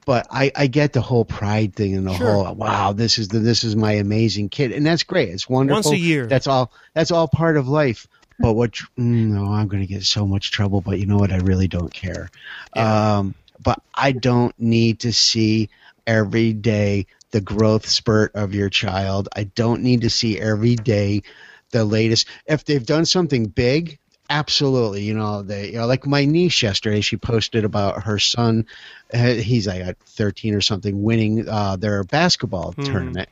[0.05, 2.45] But I, I get the whole pride thing and the Sure.
[2.45, 5.29] whole wow, this is the this is my amazing kid, and that's great.
[5.29, 5.75] It's wonderful.
[5.77, 6.25] Once a year.
[6.27, 6.71] That's all.
[6.93, 8.07] That's all part of life.
[8.39, 8.73] But what?
[8.73, 10.79] mm, No, I'm going to get so much trouble.
[10.81, 11.31] But you know what?
[11.31, 12.29] I really don't care.
[12.75, 13.17] Yeah.
[13.17, 15.69] Um, but I don't need to see
[16.07, 19.29] every day the growth spurt of your child.
[19.35, 21.23] I don't need to see every day
[21.71, 22.27] the latest.
[22.47, 23.99] If they've done something big,
[24.29, 25.03] absolutely.
[25.03, 28.65] You know, they, you know, like my niece yesterday, she posted about her son.
[29.13, 32.83] uh, He's like at 13 or something, winning uh, their basketball Hmm.
[32.83, 33.29] tournament.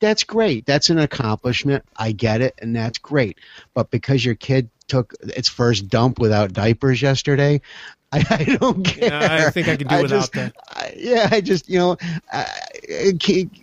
[0.00, 0.66] That's great.
[0.66, 1.84] That's an accomplishment.
[1.96, 3.38] I get it, and that's great.
[3.74, 7.60] But because your kid took its first dump without diapers yesterday,
[8.12, 9.10] I, I don't care.
[9.10, 10.54] Yeah, I think I can do I without just- that.
[10.70, 11.96] I, yeah, I just you know,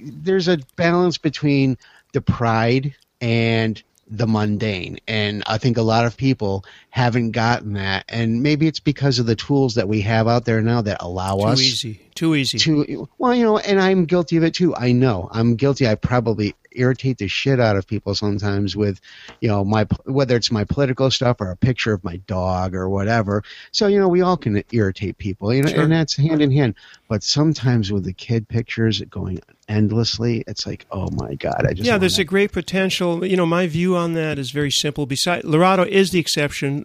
[0.01, 1.77] there's a balance between
[2.13, 8.05] the pride and the mundane, and I think a lot of people haven't gotten that,
[8.07, 11.37] and maybe it's because of the tools that we have out there now that allow
[11.37, 12.01] Too us Too easy.
[12.13, 12.57] Too easy.
[12.59, 14.75] to well, you know, and I'm guilty of it too.
[14.75, 15.87] I know I'm guilty.
[15.87, 18.99] I probably irritate the shit out of people sometimes with,
[19.41, 22.89] you know, my whether it's my political stuff or a picture of my dog or
[22.89, 23.43] whatever.
[23.71, 25.83] So you know, we all can irritate people, you know, Sure.
[25.83, 26.75] and that's hand in hand.
[27.07, 31.85] But sometimes with the kid pictures going endlessly, it's like, oh my god, I just
[31.87, 33.25] yeah, there's wanna- a great potential.
[33.25, 35.05] You know, my view on that is very simple.
[35.05, 36.83] Besides, Lorato is the exception.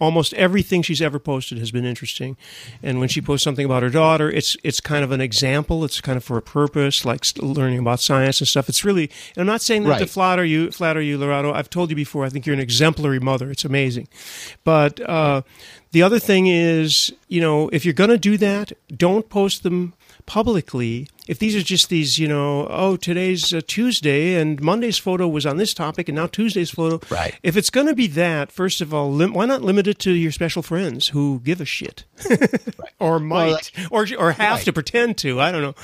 [0.00, 2.36] Almost everything she's ever posted has been interesting,
[2.82, 5.84] and when she posts something about her daughter, it's it's kind of an example.
[5.84, 8.68] It's kind of for a purpose, like learning about science and stuff.
[8.68, 9.10] It's really.
[9.36, 11.52] And I'm not saying that to flatter you, flatter you, Lorato.
[11.54, 12.24] I've told you before.
[12.24, 13.50] I think you're an exemplary mother.
[13.50, 14.08] It's amazing,
[14.64, 15.00] but.
[15.08, 15.42] uh
[15.92, 19.92] the other thing is, you know, if you're going to do that, don't post them
[20.24, 21.06] publicly.
[21.32, 25.46] If these are just these, you know, oh, today's uh, Tuesday and Monday's photo was
[25.46, 27.00] on this topic and now Tuesday's photo.
[27.10, 27.34] Right.
[27.42, 30.12] If it's going to be that, first of all, lim- why not limit it to
[30.12, 32.04] your special friends who give a shit,
[33.00, 34.64] or might, or or have Right.
[34.66, 35.40] to pretend to?
[35.40, 35.74] I don't know,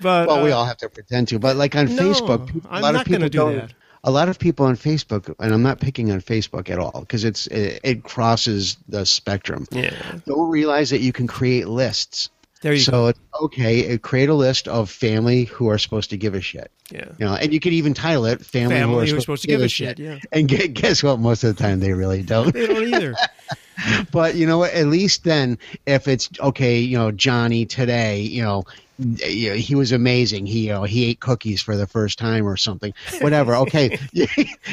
[0.00, 2.70] but well, we uh, all have to pretend to, but like on no, Facebook, people,
[2.70, 3.56] a I'm lot not of people gonna do don't.
[3.56, 3.74] that.
[4.04, 7.24] A lot of people on Facebook, and I'm not picking on Facebook at all because
[7.24, 9.66] it's it, it crosses the spectrum.
[9.72, 9.94] yeah,
[10.26, 12.30] Don't realize that you can create lists.
[12.62, 13.06] There you so go.
[13.08, 16.70] it's okay, uh, create a list of family who are supposed to give a shit.
[16.90, 19.42] Yeah, You know, and you could even title it "Family, who family are who's supposed
[19.42, 19.98] to give a shit.
[19.98, 21.18] Yeah, And guess what?
[21.18, 22.52] Most of the time, they really don't.
[22.52, 23.14] they don't either.
[24.10, 24.72] But you know what?
[24.72, 28.64] At least then, if it's okay, you know, Johnny today, you know,
[28.98, 30.46] he was amazing.
[30.46, 32.92] He you know he ate cookies for the first time or something.
[33.20, 33.56] Whatever.
[33.56, 33.98] Okay,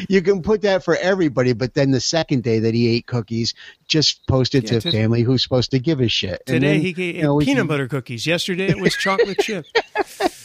[0.09, 1.53] you, can put that for everybody.
[1.53, 3.53] But then the second day that he ate cookies,
[3.87, 6.45] just post it Yeah, to family who's supposed to give a shit.
[6.45, 8.27] Today then, he ate you know, peanut can- butter cookies.
[8.27, 9.65] Yesterday it was chocolate chip.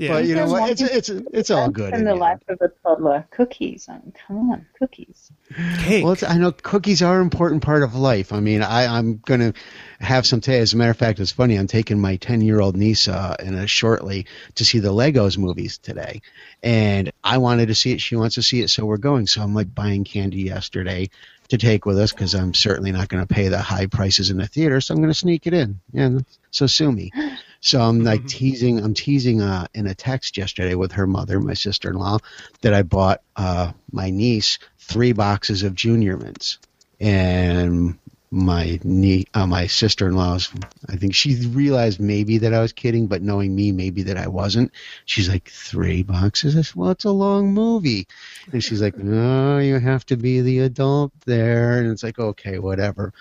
[0.00, 0.08] Yeah.
[0.08, 0.70] But you know what?
[0.70, 1.92] It's it's it's all good.
[1.94, 3.86] In in the the life of a toddler, cookies.
[3.88, 5.30] I mean, come on, cookies.
[5.78, 6.04] Cake.
[6.04, 8.32] Well, it's, I know cookies are an important part of life.
[8.32, 9.52] I mean, I, I'm going to
[10.00, 10.58] have some today.
[10.58, 11.56] As a matter of fact, it's funny.
[11.56, 15.38] I'm taking my 10 year old niece uh, in a shortly to see the Legos
[15.38, 16.22] movies today,
[16.62, 18.00] and I wanted to see it.
[18.00, 19.26] She wants to see it, so we're going.
[19.26, 21.10] So I'm like buying candy yesterday
[21.48, 24.38] to take with us because I'm certainly not going to pay the high prices in
[24.38, 24.80] the theater.
[24.80, 25.80] So I'm going to sneak it in.
[25.92, 26.18] Yeah,
[26.50, 27.10] so sue me.
[27.60, 28.82] So I'm like teasing.
[28.82, 32.18] I'm teasing uh, in a text yesterday with her mother, my sister-in-law,
[32.62, 36.58] that I bought uh, my niece three boxes of Junior Mints,
[37.00, 37.98] and
[38.30, 40.50] my nie- uh, my sister-in-law's.
[40.88, 44.28] I think she realized maybe that I was kidding, but knowing me, maybe that I
[44.28, 44.72] wasn't.
[45.04, 46.56] She's like three boxes.
[46.56, 48.06] I said, well, it's a long movie,
[48.52, 52.58] and she's like, no, you have to be the adult there, and it's like, okay,
[52.58, 53.12] whatever.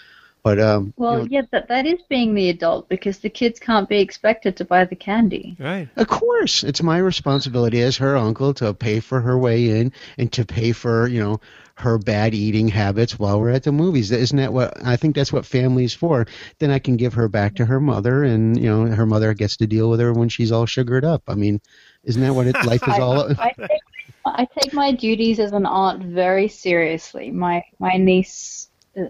[0.50, 3.60] But um, Well, you know, yeah, that that is being the adult because the kids
[3.60, 5.56] can't be expected to buy the candy.
[5.60, 5.88] Right.
[5.95, 10.32] Of course, it's my responsibility as her uncle to pay for her way in and
[10.34, 11.39] to pay for you know
[11.76, 14.10] her bad eating habits while we're at the movies.
[14.10, 15.14] Isn't that what I think?
[15.14, 16.26] That's what family's for.
[16.58, 19.58] Then I can give her back to her mother, and you know her mother gets
[19.58, 21.22] to deal with her when she's all sugared up.
[21.28, 21.62] I mean,
[22.06, 23.32] isn't that what it, life is all?
[23.39, 23.82] I take,
[24.26, 27.30] I take my duties as an aunt very seriously.
[27.30, 28.59] My my niece,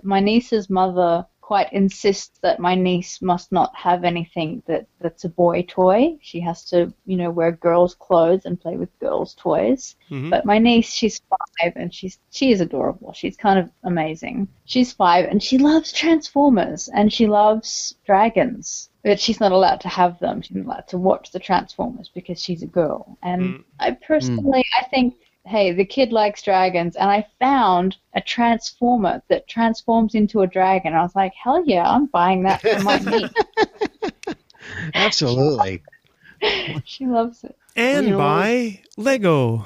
[0.03, 5.29] my niece's mother quite insists that my niece must not have anything that, that's a
[5.29, 6.15] boy toy.
[6.21, 9.95] She has to, you know, wear girls' clothes and play with girls' toys.
[10.11, 10.29] Mhm.
[10.29, 13.13] But my niece, she's five and she's she is adorable.
[13.13, 14.47] She's kind of amazing.
[14.65, 18.91] She's five and she loves Transformers and she loves dragons.
[19.03, 20.43] But she's not allowed to have them.
[20.43, 23.17] She's not allowed to watch the Transformers because she's a girl.
[23.23, 23.63] And Mm.
[23.79, 25.15] I personally, I think,
[25.49, 30.93] hey, the kid likes dragons, and I found a transformer that transforms into a dragon.
[30.93, 34.35] I was like, hell yeah, I'm buying that for my niece.
[34.93, 35.81] Absolutely.
[36.85, 37.55] she loves it.
[37.75, 39.65] And you know- buy Lego.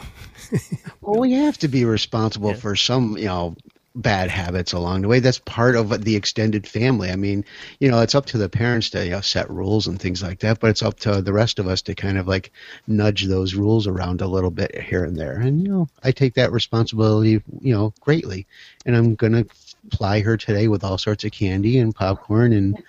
[1.01, 2.55] Well, we have to be responsible Yeah.
[2.57, 3.55] for some, you know,
[3.95, 5.19] bad habits along the way.
[5.19, 7.11] That's part of the extended family.
[7.11, 7.45] I mean,
[7.79, 10.39] you know, it's up to the parents to you know, set rules and things like
[10.39, 12.51] that, but it's up to the rest of us to kind of like
[12.87, 15.37] nudge those rules around a little bit here and there.
[15.37, 18.47] And you know, I take that responsibility, you know, greatly.
[18.85, 19.45] And I'm gonna
[19.91, 22.81] ply her today with all sorts of candy and popcorn and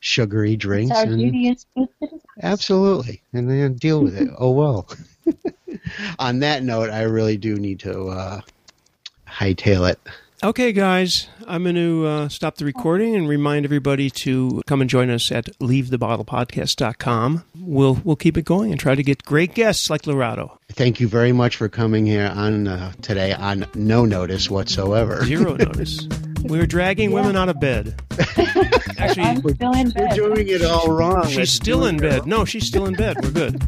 [0.00, 2.22] sugary drinks and duty as good citizens.
[2.42, 4.28] Absolutely, and then deal with it.
[4.38, 4.88] Oh well.
[6.18, 8.40] On that note, I really do need to uh,
[9.28, 10.00] hightail it.
[10.44, 14.90] Okay, guys, I'm going to uh, stop the recording and remind everybody to come and
[14.90, 17.44] join us at leavethebottlepodcast.com.
[17.58, 20.58] We'll we'll keep it going and try to get great guests like Lorato.
[20.72, 25.24] Thank you very much for coming here on uh, today on no notice whatsoever.
[25.24, 26.06] Zero notice.
[26.42, 28.00] We're dragging women out of bed.
[28.98, 31.26] Actually, I'm still in We're doing it all wrong.
[31.26, 32.26] she's Let's still in bed.
[32.26, 33.16] No, she's still in bed.
[33.22, 33.62] We're good.